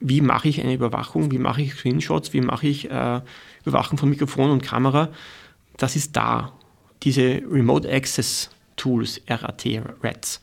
[0.00, 3.20] wie mache ich eine Überwachung, wie mache ich Screenshots, wie mache ich äh,
[3.64, 5.10] Überwachung von Mikrofon und Kamera,
[5.76, 6.52] das ist da.
[7.02, 9.64] Diese Remote Access Tools, RAT,
[10.02, 10.40] RATs,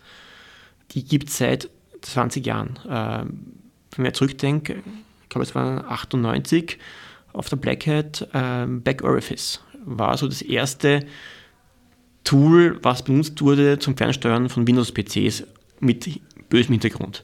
[0.92, 1.70] die gibt es seit
[2.02, 2.80] 20 Jahren.
[2.88, 3.46] Ähm,
[3.96, 4.84] wenn ich zurückdenke,
[5.24, 6.78] ich glaube es war 98,
[7.36, 11.06] auf der Black Hat ähm, Back Orifice war so das erste
[12.24, 15.44] Tool, was benutzt wurde zum Fernsteuern von Windows-PCs
[15.80, 16.20] mit
[16.50, 17.24] bösem Hintergrund.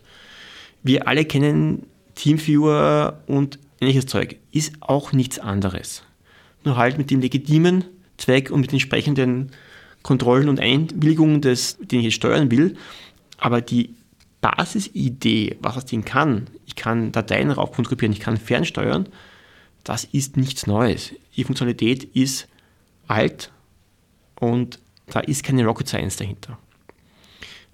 [0.84, 4.38] Wir alle kennen Teamviewer und ähnliches Zeug.
[4.51, 6.03] Ist auch nichts anderes.
[6.64, 7.86] Nur halt mit dem legitimen
[8.18, 9.51] Zweck und mit den entsprechenden
[10.03, 12.76] Kontrollen und Einwilligungen, des, den ich jetzt steuern will.
[13.38, 13.95] Aber die
[14.41, 19.07] Basisidee, was das Ding kann, ich kann Dateien raufkontribuieren, ich kann fernsteuern,
[19.84, 21.13] das ist nichts Neues.
[21.36, 22.47] Die Funktionalität ist
[23.07, 23.51] alt
[24.39, 26.57] und da ist keine Rocket Science dahinter.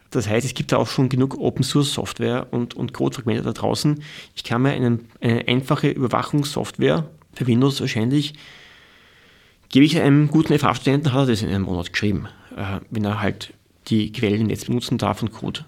[0.10, 3.52] Das heißt, es gibt da auch schon genug Open Source Software und, und Codefragmente da
[3.52, 4.02] draußen.
[4.36, 8.34] Ich kann mir einen, eine einfache Überwachungssoftware für Windows wahrscheinlich,
[9.70, 13.22] gebe ich einem guten FH-Studenten, hat er das in einem Monat geschrieben, äh, wenn er
[13.22, 13.54] halt
[13.88, 15.66] die Quellen im Netz benutzen darf und Code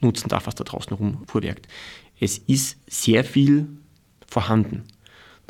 [0.00, 1.68] nutzen darf, was da draußen rumfuhrwerkt.
[2.20, 3.68] Es ist sehr viel
[4.26, 4.84] vorhanden.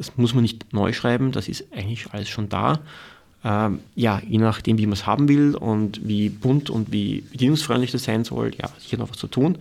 [0.00, 2.80] Das muss man nicht neu schreiben, das ist eigentlich alles schon da.
[3.44, 7.90] Ähm, ja, je nachdem, wie man es haben will und wie bunt und wie bedienungsfreundlich
[7.90, 9.58] das sein soll, ja, sicher noch was zu tun.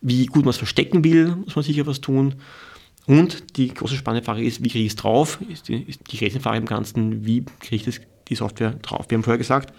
[0.00, 2.34] Wie gut man es verstecken will, muss man sicher was tun.
[3.06, 5.38] Und die große spannende Frage ist, wie kriege ich es drauf?
[5.48, 9.06] Ist die, ist die Gretchenfrage im Ganzen, wie kriege ich das, die Software drauf?
[9.08, 9.72] Wir haben vorher gesagt,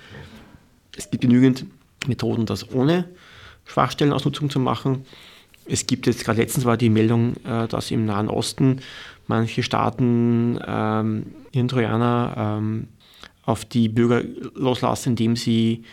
[0.95, 1.65] es gibt genügend
[2.07, 3.09] Methoden, das ohne
[3.65, 5.03] Schwachstellenausnutzung zu machen.
[5.69, 8.81] Es gibt jetzt gerade letztens war die Meldung, äh, dass im Nahen Osten
[9.27, 12.87] manche Staaten ähm, ihren Trojaner ähm,
[13.43, 14.23] auf die Bürger
[14.55, 15.83] loslassen, indem sie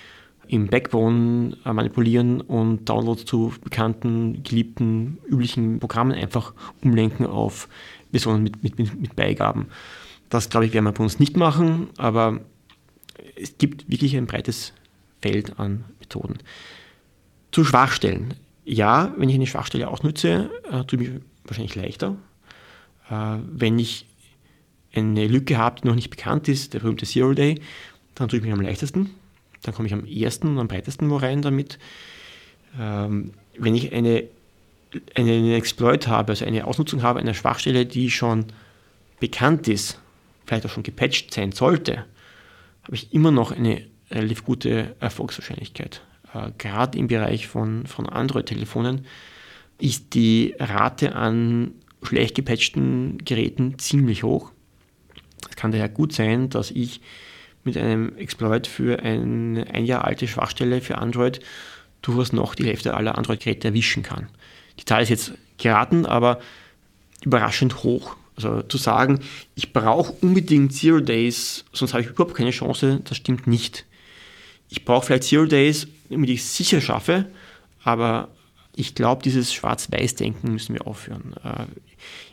[0.49, 7.69] im Backbone äh, manipulieren und Downloads zu bekannten, geliebten, üblichen Programmen einfach umlenken auf
[8.11, 9.67] Versionen mit, mit, mit Beigaben.
[10.31, 12.41] Das, glaube ich, werden wir bei uns nicht machen, aber
[13.41, 14.73] es gibt wirklich ein breites
[15.21, 16.39] Feld an Methoden.
[17.53, 18.35] Zu Schwachstellen.
[18.69, 22.17] Ja, wenn ich eine Schwachstelle ausnutze, äh, tue ich mich wahrscheinlich leichter,
[23.09, 24.07] äh, wenn ich
[24.93, 27.61] eine Lücke habe, die noch nicht bekannt ist, der berühmte Zero Day,
[28.17, 29.11] dann tue ich mich am leichtesten.
[29.63, 31.79] Dann komme ich am ersten und am breitesten wo rein damit.
[32.77, 34.25] Ähm, wenn ich eine,
[35.15, 38.47] einen Exploit habe, also eine Ausnutzung habe einer Schwachstelle, die schon
[39.21, 40.01] bekannt ist,
[40.45, 42.05] vielleicht auch schon gepatcht sein sollte,
[42.83, 46.03] habe ich immer noch eine relativ gute Erfolgswahrscheinlichkeit.
[46.37, 49.07] Äh, Gerade im Bereich von, von Android-Telefonen
[49.79, 51.73] ist die Rate an
[52.03, 54.53] schlecht gepatchten Geräten ziemlich hoch.
[55.51, 57.01] Es kann daher gut sein, dass ich
[57.65, 61.41] mit einem Exploit für eine ein Jahr alte Schwachstelle für Android
[62.01, 64.29] durchaus noch die Hälfte aller Android-Geräte erwischen kann.
[64.79, 66.39] Die Zahl ist jetzt geraten, aber
[67.25, 68.17] überraschend hoch.
[68.37, 69.21] Also zu sagen,
[69.55, 73.87] ich brauche unbedingt Zero Days, sonst habe ich überhaupt keine Chance, das stimmt nicht.
[74.69, 77.27] Ich brauche vielleicht Zero Days, damit ich es sicher schaffe,
[77.83, 78.29] aber
[78.75, 81.35] ich glaube, dieses Schwarz-Weiß-Denken müssen wir aufhören.
[81.43, 81.67] Äh,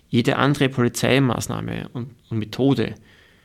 [0.09, 2.95] jede andere Polizeimaßnahme und, und Methode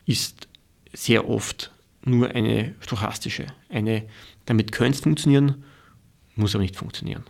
[0.05, 0.49] ist
[0.93, 1.71] sehr oft
[2.05, 3.47] nur eine stochastische.
[3.69, 4.05] Eine,
[4.47, 5.65] damit könnte es funktionieren,
[6.35, 7.25] muss aber nicht funktionieren.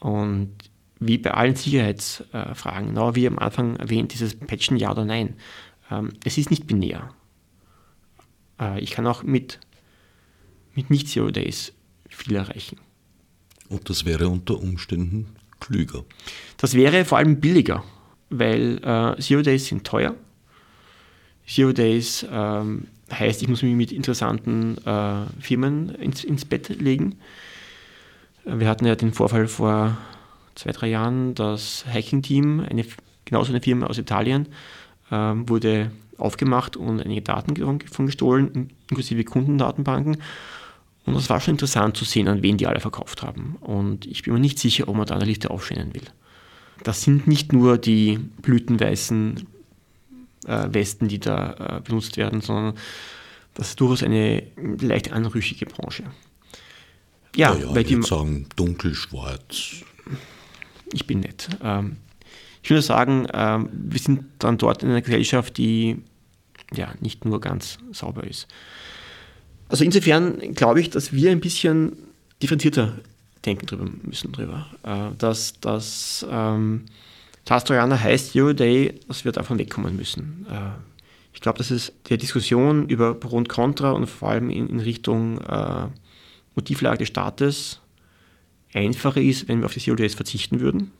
[0.00, 0.52] Und
[1.00, 5.34] wie bei allen Sicherheitsfragen, genau wie am Anfang erwähnt, dieses Patchen ja oder nein.
[5.90, 7.10] Ähm, es ist nicht binär.
[8.60, 9.60] Äh, ich kann auch mit,
[10.78, 11.72] mit nicht Zero Days
[12.08, 12.78] viel erreichen.
[13.68, 15.26] Und das wäre unter Umständen
[15.58, 16.04] klüger.
[16.56, 17.82] Das wäre vor allem billiger,
[18.30, 20.14] weil äh, Zero Days sind teuer.
[21.48, 27.16] Zero Days ähm, heißt, ich muss mich mit interessanten äh, Firmen ins, ins Bett legen.
[28.44, 29.98] Wir hatten ja den Vorfall vor
[30.54, 32.84] zwei, drei Jahren, das Hacking-Team, eine,
[33.24, 34.46] genauso eine Firma aus Italien,
[35.10, 40.18] ähm, wurde aufgemacht und einige Daten davon gestohlen, inklusive Kundendatenbanken.
[41.08, 43.56] Und das war schon interessant zu sehen, an wen die alle verkauft haben.
[43.60, 46.04] Und ich bin mir nicht sicher, ob man da eine Liste aufstellen will.
[46.84, 49.46] Das sind nicht nur die blütenweißen
[50.46, 52.74] äh, Westen, die da äh, benutzt werden, sondern
[53.54, 56.04] das ist durchaus eine leicht anrüchige Branche.
[57.34, 59.82] Ja, ja, weil die sagen dunkel-schwarz.
[60.92, 61.48] Ich bin nett.
[61.62, 61.96] Ähm,
[62.62, 66.02] ich würde sagen, ähm, wir sind dann dort in einer Gesellschaft, die
[66.74, 68.48] ja nicht nur ganz sauber ist.
[69.68, 71.92] Also insofern glaube ich, dass wir ein bisschen
[72.42, 72.94] differenzierter
[73.44, 74.66] denken drüber müssen drüber.
[74.82, 76.86] Äh, dass das ähm,
[77.44, 80.46] Task-Trojaner heißt Zero Day, dass wir davon wegkommen müssen.
[80.50, 80.70] Äh,
[81.32, 84.80] ich glaube, dass es der Diskussion über Pro und Contra und vor allem in, in
[84.80, 85.86] Richtung äh,
[86.54, 87.80] Motivlage des Staates
[88.74, 90.92] einfacher ist, wenn wir auf die Zero verzichten würden.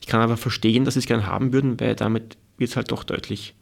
[0.00, 2.90] Ich kann aber verstehen, dass sie es gerne haben würden, weil damit wird es halt
[2.90, 3.54] doch deutlich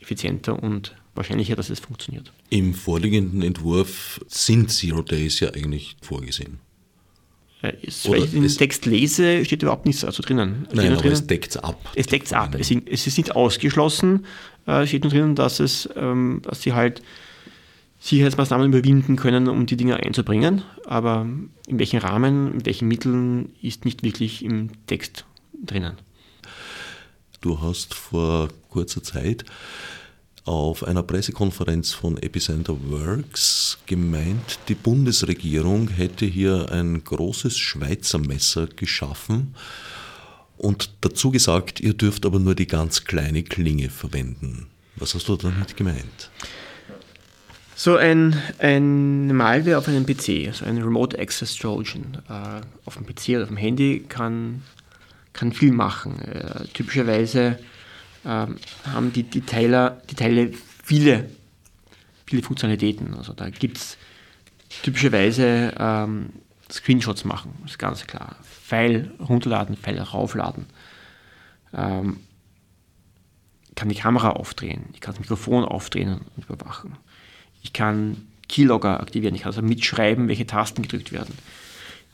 [0.00, 2.32] effizienter und wahrscheinlicher, dass es funktioniert.
[2.48, 6.60] Im vorliegenden Entwurf sind Zero Days ja eigentlich vorgesehen.
[7.62, 7.72] Äh,
[8.04, 10.66] weil ich den Text lese, steht überhaupt nichts dazu drinnen.
[10.66, 11.90] Steht Nein, aber drinnen, es deckt es ab.
[11.94, 12.54] Es deckt es ab.
[12.58, 14.26] Es, es, ist nicht ausgeschlossen,
[14.66, 17.02] äh, steht nur drinnen, dass, es, ähm, dass sie halt
[18.00, 20.62] Sicherheitsmaßnahmen überwinden können, um die Dinge einzubringen.
[20.86, 21.26] Aber
[21.66, 25.24] in welchem Rahmen, mit welchen Mitteln ist nicht wirklich im Text
[25.60, 25.94] drinnen.
[27.40, 29.44] Du hast vor kurzer Zeit
[30.48, 38.66] auf einer Pressekonferenz von Epicenter Works gemeint, die Bundesregierung hätte hier ein großes Schweizer Messer
[38.66, 39.54] geschaffen
[40.56, 44.68] und dazu gesagt, ihr dürft aber nur die ganz kleine Klinge verwenden.
[44.96, 46.30] Was hast du damit gemeint?
[47.76, 53.04] So ein, ein Malware auf einem PC, also ein Remote Access Trojan äh, auf dem
[53.04, 54.62] PC oder auf dem Handy kann,
[55.34, 56.18] kann viel machen.
[56.22, 57.58] Äh, typischerweise
[58.28, 60.52] ähm, haben die, die, Teiler, Teile
[60.84, 61.30] viele,
[62.26, 63.14] viele Funktionalitäten.
[63.14, 63.96] Also da gibt es
[64.82, 66.30] typischerweise ähm,
[66.70, 68.36] Screenshots machen, ist ganz klar.
[68.42, 70.66] File runterladen, File raufladen.
[71.72, 72.18] Ähm,
[73.74, 76.96] kann die Kamera aufdrehen, ich kann das Mikrofon aufdrehen und überwachen.
[77.62, 81.34] Ich kann Keylogger aktivieren, ich kann also mitschreiben, welche Tasten gedrückt werden.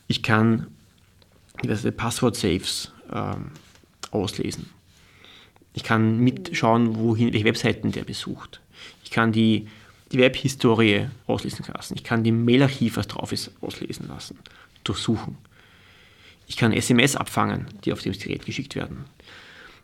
[0.06, 0.66] Ich kann
[1.62, 3.52] diverse Passwort-Saves ähm,
[4.10, 4.68] auslesen.
[5.74, 8.60] Ich kann mitschauen, wohin, welche Webseiten der besucht.
[9.02, 9.68] Ich kann die,
[10.12, 11.94] die Webhistorie auslesen lassen.
[11.96, 14.38] Ich kann die Mailarchiv, was drauf ist, auslesen lassen,
[14.84, 15.36] durchsuchen.
[16.46, 19.04] Ich kann SMS abfangen, die auf das Gerät geschickt werden.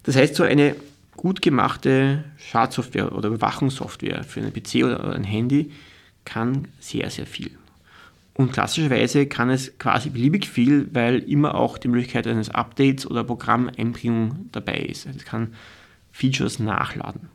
[0.04, 0.76] Das heißt, so eine
[1.16, 5.72] gut gemachte Schadsoftware oder Überwachungssoftware für einen PC oder ein Handy
[6.24, 7.50] kann sehr, sehr viel.
[8.34, 13.24] Und klassischerweise kann es quasi beliebig viel, weil immer auch die Möglichkeit eines Updates oder
[13.24, 15.06] Programmeinbringung dabei ist.
[15.06, 15.54] Es kann
[16.20, 17.30] Features nachladen.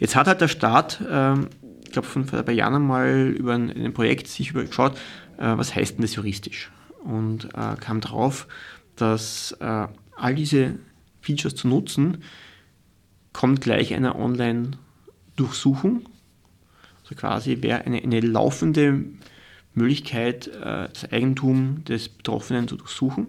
[0.00, 1.48] Jetzt hat halt der Staat, ähm,
[1.84, 4.96] ich glaube von paar Jahren mal über ein, ein Projekt sich übergeschaut,
[5.38, 6.70] äh, was heißt denn das juristisch?
[7.04, 8.48] Und äh, kam drauf,
[8.96, 10.80] dass äh, all diese
[11.20, 12.24] Features zu nutzen,
[13.32, 16.08] kommt gleich einer Online-Durchsuchung.
[17.04, 19.04] Also quasi wäre eine, eine laufende
[19.74, 23.28] Möglichkeit, das Eigentum des Betroffenen zu durchsuchen.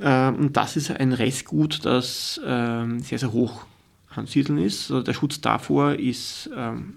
[0.00, 3.64] Ähm, und das ist ein Restgut, das ähm, sehr, sehr hoch
[4.10, 4.90] ansiedeln ist.
[4.90, 6.94] Also der Schutz davor ist, ähm,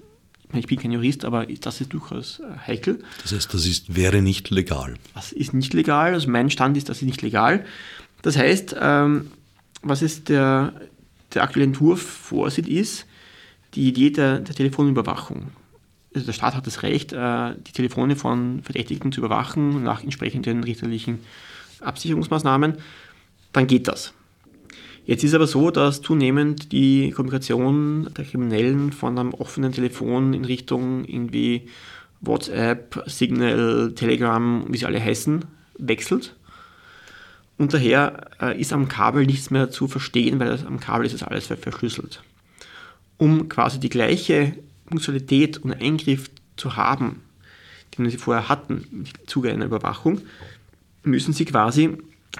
[0.53, 3.03] ich bin kein Jurist, aber das ist durchaus äh, heikel.
[3.23, 4.95] Das heißt, das ist, wäre nicht legal.
[5.13, 6.13] Das ist nicht legal.
[6.13, 7.65] Also mein Stand ist, das ist nicht legal.
[8.21, 10.73] Das heißt, was ist der,
[11.33, 13.07] der aktuelle Entwurf vorsieht, ist
[13.73, 15.47] die Idee der, der Telefonüberwachung.
[16.13, 20.63] Also der Staat hat das Recht, äh, die Telefone von Verdächtigten zu überwachen nach entsprechenden
[20.63, 21.19] richterlichen
[21.81, 22.77] Absicherungsmaßnahmen,
[23.53, 24.13] dann geht das.
[25.05, 30.45] Jetzt ist aber so, dass zunehmend die Kommunikation der Kriminellen von einem offenen Telefon in
[30.45, 31.67] Richtung irgendwie
[32.21, 35.43] WhatsApp, Signal, Telegram, wie sie alle heißen,
[35.77, 36.35] wechselt.
[37.57, 41.23] Und daher äh, ist am Kabel nichts mehr zu verstehen, weil am Kabel ist das
[41.23, 42.23] alles verschlüsselt.
[43.17, 44.53] Um quasi die gleiche
[44.87, 47.21] Funktionalität und Eingriff zu haben,
[47.97, 50.21] den sie vorher hatten im Zuge einer Überwachung,
[51.03, 51.97] müssen sie quasi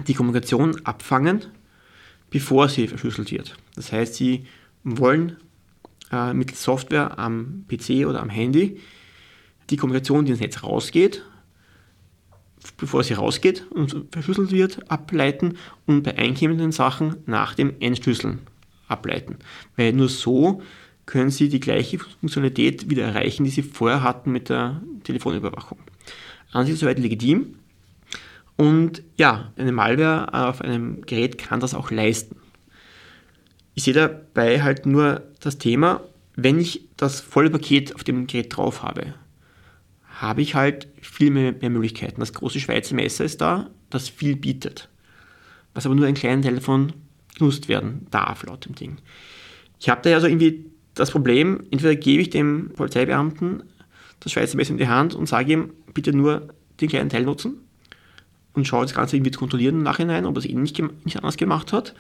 [0.07, 1.45] die Kommunikation abfangen,
[2.30, 3.57] bevor sie verschlüsselt wird.
[3.76, 4.45] Das heißt, sie
[4.84, 5.38] wollen
[6.12, 8.80] äh, mit Software am PC oder am Handy
[9.70, 11.24] die Kommunikation, die ins Netz rausgeht,
[12.78, 18.39] bevor sie rausgeht und verschlüsselt wird, ableiten und bei einkommenden Sachen nach dem Entschlüsseln
[18.88, 19.38] ableiten.
[19.76, 20.62] Weil nur so
[21.05, 25.80] können sie die gleiche Funktionalität wieder erreichen, die sie vorher hatten mit der Telefonüberwachung.
[26.51, 27.55] An sich soweit legitim.
[28.62, 32.36] Und ja, eine Malware auf einem Gerät kann das auch leisten.
[33.74, 36.01] Ich sehe dabei halt nur das Thema,
[36.36, 39.16] wenn ich das volle Paket auf dem Gerät drauf habe,
[40.20, 42.20] habe ich halt viel mehr, mehr Möglichkeiten.
[42.20, 44.89] Das große Schweizer Messer ist da, das viel bietet.
[45.74, 46.93] Was aber nur ein kleiner Teil davon
[47.36, 48.97] genutzt werden darf, laut dem Ding.
[49.80, 53.64] Ich habe da also irgendwie das Problem, entweder gebe ich dem Polizeibeamten
[54.20, 56.49] das Schweizer Messer in die Hand und sage ihm, bitte nur
[56.80, 57.57] den kleinen Teil nutzen
[58.54, 61.38] und schaue das Ganze irgendwie zu kontrollieren im Nachhinein, ob es eh nicht, nicht anders
[61.38, 61.93] gemacht hat.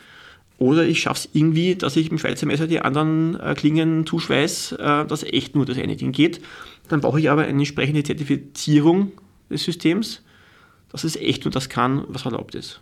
[0.57, 4.73] Oder ich schaffe es irgendwie, dass ich dem Schweizer Messer die anderen äh, Klingen zuschweiß,
[4.73, 6.39] äh, dass echt nur das eine Ding geht.
[6.87, 9.11] Dann brauche ich aber eine entsprechende Zertifizierung
[9.49, 10.21] des Systems,
[10.91, 12.81] dass es echt nur das kann, was erlaubt ist.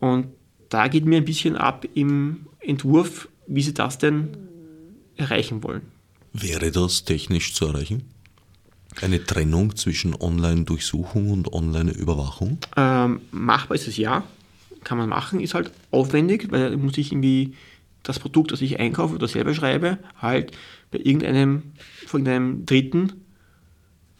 [0.00, 0.26] Und
[0.68, 4.36] da geht mir ein bisschen ab im Entwurf, wie sie das denn
[5.16, 5.82] erreichen wollen.
[6.32, 8.02] Wäre das technisch zu erreichen?
[9.00, 12.58] Eine Trennung zwischen Online-Durchsuchung und Online-Überwachung?
[12.76, 14.22] Ähm, machbar ist es ja
[14.84, 17.54] kann man machen, ist halt aufwendig, weil muss ich irgendwie
[18.02, 20.52] das Produkt, das ich einkaufe oder selber schreibe, halt
[20.90, 21.62] bei irgendeinem,
[22.06, 23.12] von irgendeinem Dritten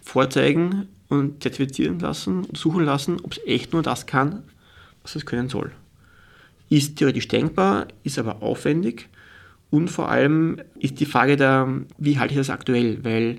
[0.00, 4.44] vorzeigen und zertifizieren lassen und suchen lassen, ob es echt nur das kann,
[5.02, 5.72] was es können soll.
[6.68, 9.08] Ist theoretisch denkbar, ist aber aufwendig
[9.70, 11.68] und vor allem ist die Frage da,
[11.98, 13.36] wie halte ich das aktuell, weil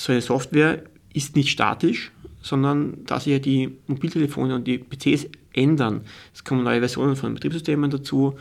[0.00, 0.82] so eine Software
[1.12, 6.02] ist nicht statisch, sondern da sich die Mobiltelefone und die PCs ändern.
[6.32, 8.38] Es kommen neue Versionen von Betriebssystemen dazu,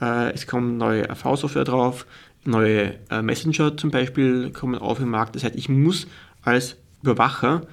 [0.00, 2.06] äh, es kommen neue AV-Software drauf,
[2.44, 5.34] neue äh, Messenger zum Beispiel kommen auf im Markt.
[5.34, 6.06] Das heißt, ich muss
[6.42, 7.66] als Überwacher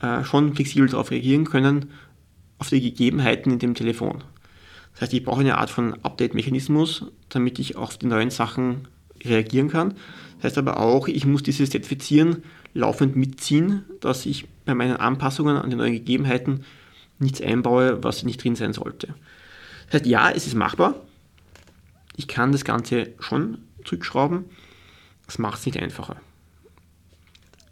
[0.00, 1.90] äh, schon flexibel darauf reagieren können,
[2.58, 4.22] auf die Gegebenheiten in dem Telefon.
[4.92, 8.86] Das heißt, ich brauche eine Art von Update-Mechanismus, damit ich auf die neuen Sachen
[9.24, 9.94] reagieren kann.
[10.36, 12.44] Das heißt aber auch, ich muss dieses Zertifizieren
[12.74, 16.64] laufend mitziehen, dass ich bei meinen Anpassungen an die neuen Gegebenheiten
[17.18, 19.14] nichts einbaue, was nicht drin sein sollte.
[19.86, 20.94] Das heißt, ja, es ist machbar.
[22.16, 24.44] Ich kann das Ganze schon zurückschrauben.
[25.26, 26.16] Das macht es nicht einfacher.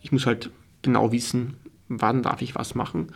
[0.02, 0.50] Ich muss halt
[0.82, 1.56] genau wissen,
[1.88, 3.08] wann darf ich was machen.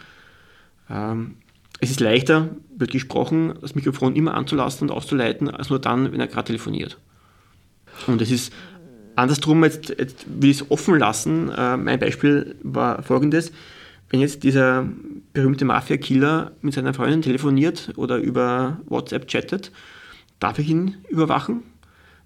[0.89, 1.37] Ähm,
[1.81, 6.20] es ist leichter, wird gesprochen, das Mikrofon immer anzulassen und auszuleiten, als nur dann, wenn
[6.20, 6.99] er gerade telefoniert.
[8.07, 8.53] Und es ist
[9.21, 11.51] andersrum, jetzt, jetzt will ich es offen lassen.
[11.51, 13.53] Äh, mein Beispiel war folgendes.
[14.09, 14.87] Wenn jetzt dieser
[15.33, 19.71] berühmte Mafia-Killer mit seiner Freundin telefoniert oder über WhatsApp chattet,
[20.41, 21.62] darf ich ihn überwachen?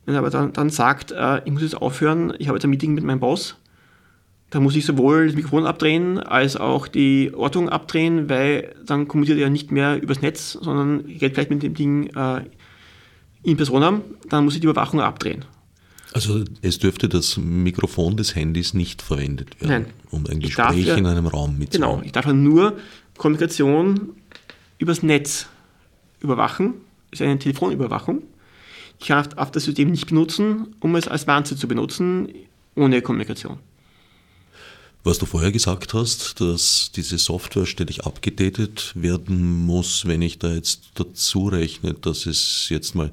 [0.07, 2.71] Wenn er aber dann, dann sagt, äh, ich muss jetzt aufhören, ich habe jetzt ein
[2.71, 3.57] Meeting mit meinem Boss,
[4.51, 9.41] dann muss ich sowohl das Mikrofon abdrehen als auch die Ortung abdrehen, weil dann kommuniziert
[9.41, 12.43] er nicht mehr übers Netz, sondern geht vielleicht mit dem Ding äh,
[13.43, 15.45] in Person haben, dann muss ich die Überwachung abdrehen.
[16.15, 19.87] Also es dürfte das Mikrofon des Handys nicht verwendet werden, Nein.
[20.13, 21.95] um ein Gespräch ja, in einem Raum mitzumachen.
[21.95, 22.79] Genau, ich darf ja nur
[23.17, 24.15] Kommunikation
[24.79, 25.47] übers Netz
[26.21, 26.75] überwachen,
[27.11, 28.23] das ist eine Telefonüberwachung.
[29.01, 32.29] Ich darf das System nicht benutzen, um es als Wanze zu benutzen,
[32.77, 33.59] ohne Kommunikation.
[35.03, 40.55] Was du vorher gesagt hast, dass diese Software ständig abgedatet werden muss, wenn ich da
[40.55, 43.11] jetzt dazu rechne, dass es jetzt mal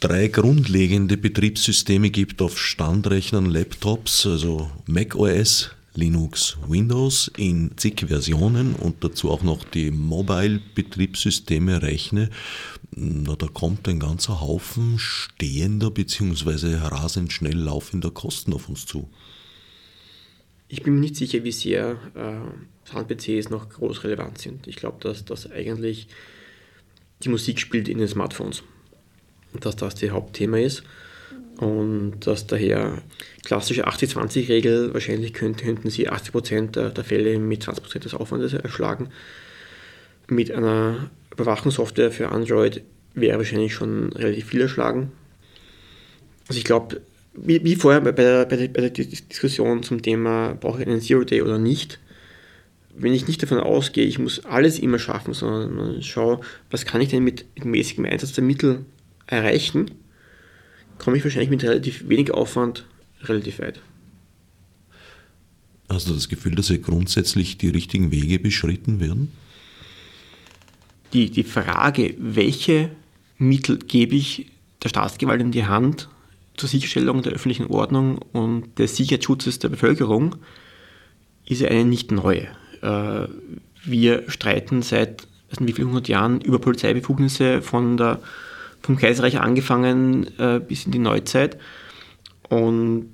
[0.00, 8.74] drei grundlegende Betriebssysteme gibt auf Standrechnern, Laptops, also Mac OS, Linux, Windows in zig Versionen
[8.74, 12.30] und dazu auch noch die Mobile-Betriebssysteme rechne,
[12.94, 16.76] na, da kommt ein ganzer Haufen stehender bzw.
[16.76, 19.08] rasend schnell laufender Kosten auf uns zu.
[20.68, 24.66] Ich bin mir nicht sicher, wie sehr äh, Sound-PCs noch groß relevant sind.
[24.66, 26.08] Ich glaube, dass das eigentlich
[27.24, 28.62] die Musik spielt in den Smartphones
[29.60, 30.82] dass das das Hauptthema ist
[31.58, 33.02] und dass daher
[33.44, 39.08] klassische 80-20-Regel, wahrscheinlich könnten, sie 80% der, der Fälle mit 20% des Aufwandes erschlagen.
[40.28, 42.82] Mit einer Überwachungssoftware für Android
[43.14, 45.10] wäre wahrscheinlich schon relativ viel erschlagen.
[46.48, 47.00] Also ich glaube,
[47.34, 51.00] wie, wie vorher bei der, bei, der, bei der Diskussion zum Thema, brauche ich einen
[51.00, 51.98] Zero Day oder nicht,
[52.94, 56.40] wenn ich nicht davon ausgehe, ich muss alles immer schaffen, sondern schaue,
[56.70, 58.84] was kann ich denn mit, mit mäßigem Einsatz der Mittel
[59.28, 59.92] erreichen,
[60.98, 62.86] komme ich wahrscheinlich mit relativ wenig Aufwand
[63.22, 63.80] relativ weit.
[65.88, 69.32] Hast du das Gefühl, dass hier grundsätzlich die richtigen Wege beschritten werden?
[71.12, 72.90] Die, die Frage, welche
[73.38, 74.46] Mittel gebe ich
[74.82, 76.08] der Staatsgewalt in die Hand
[76.56, 80.36] zur Sicherstellung der öffentlichen Ordnung und des Sicherheitsschutzes der Bevölkerung,
[81.46, 82.48] ist ja eine nicht neue.
[82.82, 83.28] Äh,
[83.84, 85.26] wir streiten seit
[85.58, 88.20] wie vielen hundert Jahren über Polizeibefugnisse von der,
[88.88, 91.58] vom Kaiserreich angefangen äh, bis in die Neuzeit.
[92.48, 93.12] Und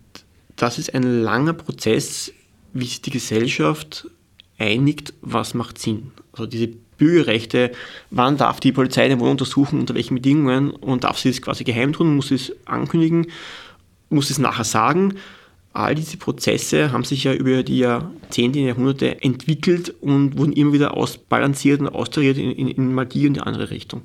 [0.55, 2.33] das ist ein langer Prozess,
[2.73, 4.09] wie sich die Gesellschaft
[4.57, 6.13] einigt, was macht Sinn.
[6.31, 7.73] Also diese Bürgerrechte,
[8.11, 11.65] wann darf die Polizei den Wohnung untersuchen, unter welchen Bedingungen und darf sie es quasi
[11.65, 13.27] geheim tun, muss sie es ankündigen,
[14.11, 15.15] muss es nachher sagen.
[15.73, 20.97] All diese Prozesse haben sich ja über die Jahrzehnte, Jahrhunderte entwickelt und wurden immer wieder
[20.97, 24.03] ausbalanciert und austariert in, in, in mal und die andere Richtung.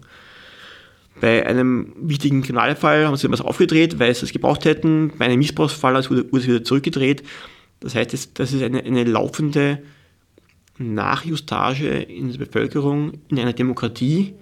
[1.19, 5.11] Bei einem wichtigen Kriminalfall haben sie etwas aufgedreht, weil sie es gebraucht hätten.
[5.17, 7.23] Bei einem Missbrauchsfall wurde es wieder zurückgedreht.
[7.79, 9.81] Das heißt, das ist eine, eine laufende
[10.77, 14.33] Nachjustage in der Bevölkerung in einer Demokratie.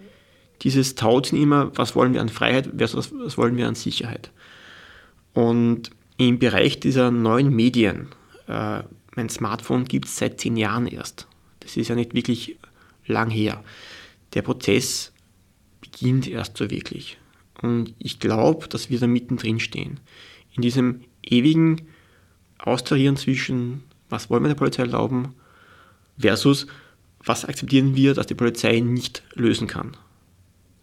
[0.62, 4.32] Dieses Tauzen immer, was wollen wir an Freiheit versus was wollen wir an Sicherheit.
[5.34, 8.08] Und im Bereich dieser neuen Medien,
[8.48, 8.82] äh,
[9.16, 11.28] mein Smartphone gibt es seit zehn Jahren erst.
[11.60, 12.58] Das ist ja nicht wirklich
[13.06, 13.64] lang her.
[14.34, 15.12] Der Prozess
[15.98, 17.18] beginnt erst so wirklich.
[17.62, 20.00] Und ich glaube, dass wir da mittendrin stehen.
[20.56, 21.88] In diesem ewigen
[22.60, 25.34] Austarieren zwischen, was wollen wir der Polizei erlauben,
[26.20, 26.68] versus,
[27.24, 29.98] was akzeptieren wir, dass die Polizei nicht lösen kann.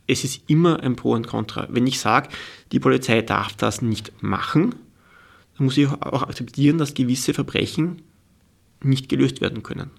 [0.07, 1.67] Es ist immer ein Pro und Contra.
[1.71, 2.29] Wenn ich sage,
[2.73, 4.75] die Polizei darf das nicht machen,
[5.57, 8.03] dann muss ich auch akzeptieren, dass gewisse Verbrechen
[8.83, 9.91] nicht gelöst werden können.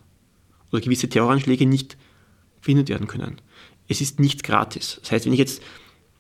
[0.72, 1.98] Oder gewisse Terroranschläge nicht
[2.62, 3.38] verhindert werden können.
[3.88, 5.00] Es ist nicht gratis.
[5.02, 5.62] Das heißt, wenn ich jetzt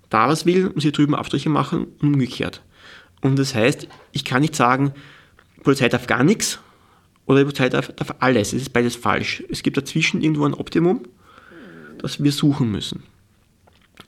[0.09, 2.61] da was will, muss ich drüben Abstriche machen und umgekehrt.
[3.22, 4.93] Und das heißt, ich kann nicht sagen,
[5.57, 6.59] die Polizei darf gar nichts
[7.26, 8.53] oder die Polizei darf, darf alles.
[8.53, 9.43] Es ist beides falsch.
[9.49, 11.03] Es gibt dazwischen irgendwo ein Optimum,
[11.97, 13.03] das wir suchen müssen.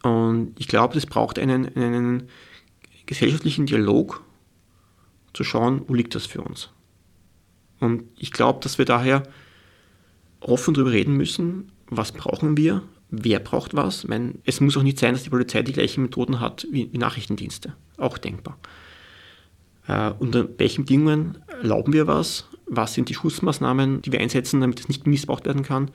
[0.03, 2.29] Und ich glaube, das braucht einen, einen
[3.05, 4.23] gesellschaftlichen Dialog
[5.33, 6.69] zu schauen, wo liegt das für uns.
[7.79, 9.23] Und ich glaube, dass wir daher
[10.39, 14.07] offen darüber reden müssen, was brauchen wir, wer braucht was.
[14.07, 16.97] Meine, es muss auch nicht sein, dass die Polizei die gleichen Methoden hat wie, wie
[16.97, 17.73] Nachrichtendienste.
[17.97, 18.57] Auch denkbar.
[19.87, 22.47] Äh, unter welchen Bedingungen erlauben wir was?
[22.65, 25.91] Was sind die Schutzmaßnahmen, die wir einsetzen, damit es nicht missbraucht werden kann?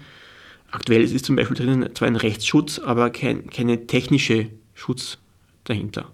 [0.70, 5.18] Aktuell ist es zum Beispiel drinnen zwar ein Rechtsschutz, aber kein, keine technische Schutz
[5.64, 6.10] dahinter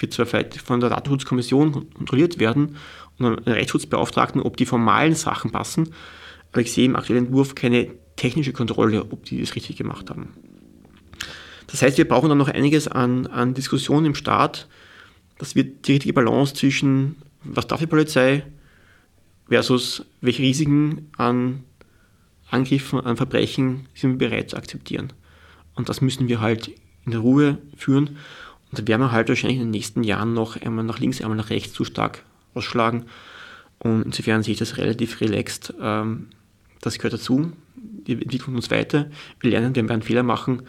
[0.00, 2.76] wird zwar vielleicht von der Datenschutzkommission kontrolliert werden
[3.18, 5.92] und einem Rechtsschutzbeauftragten, ob die formalen Sachen passen,
[6.52, 7.90] aber ich sehe im aktuellen Entwurf keine
[8.20, 10.28] technische Kontrolle, ob die das richtig gemacht haben.
[11.68, 14.68] Das heißt, wir brauchen dann noch einiges an, an Diskussionen im Staat.
[15.38, 18.44] Das wird die richtige Balance zwischen, was darf die Polizei
[19.48, 21.64] versus welche Risiken an
[22.50, 25.12] Angriffen, an Verbrechen sind wir bereit zu akzeptieren.
[25.74, 26.68] Und das müssen wir halt
[27.06, 28.08] in der Ruhe führen.
[28.70, 31.36] Und da werden wir halt wahrscheinlich in den nächsten Jahren noch einmal nach links, einmal
[31.36, 33.04] nach rechts zu stark ausschlagen.
[33.78, 35.72] Und insofern sehe ich das relativ relaxed.
[35.80, 36.26] Ähm,
[36.80, 37.52] das gehört dazu.
[38.04, 39.10] Wir entwickeln uns weiter.
[39.40, 40.62] Wir lernen, wir werden Fehler machen.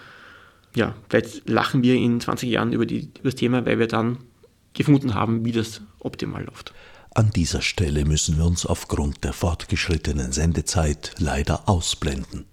[0.75, 4.19] Ja, vielleicht lachen wir in 20 Jahren über, die, über das Thema, weil wir dann
[4.73, 6.73] gefunden haben, wie das optimal läuft.
[7.13, 12.45] An dieser Stelle müssen wir uns aufgrund der fortgeschrittenen Sendezeit leider ausblenden.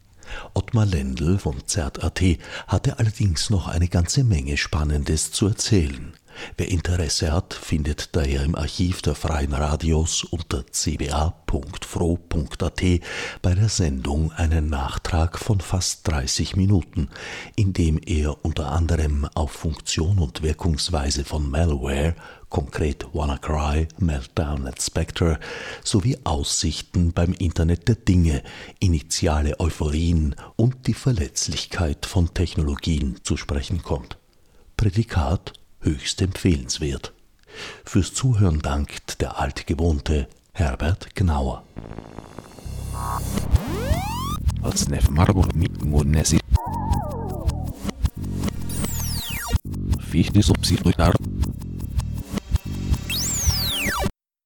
[0.52, 2.22] Ottmar Lendl vom ZERT.at
[2.66, 6.12] hatte allerdings noch eine ganze Menge Spannendes zu erzählen.
[6.56, 11.42] Wer Interesse hat, findet daher im Archiv der Freien Radios unter cba.fro.at
[13.42, 17.08] bei der Sendung einen Nachtrag von fast 30 Minuten,
[17.56, 22.14] in dem er unter anderem auf Funktion und Wirkungsweise von Malware
[22.48, 25.38] konkret WannaCry, Meltdown and Spectre,
[25.84, 28.42] sowie Aussichten beim Internet der Dinge,
[28.80, 34.18] initiale Euphorien und die Verletzlichkeit von Technologien zu sprechen kommt.
[34.76, 37.12] Prädikat höchst empfehlenswert.
[37.84, 41.64] Fürs Zuhören dankt der altgewohnte Herbert Gnauer.
[44.62, 45.08] Als Nef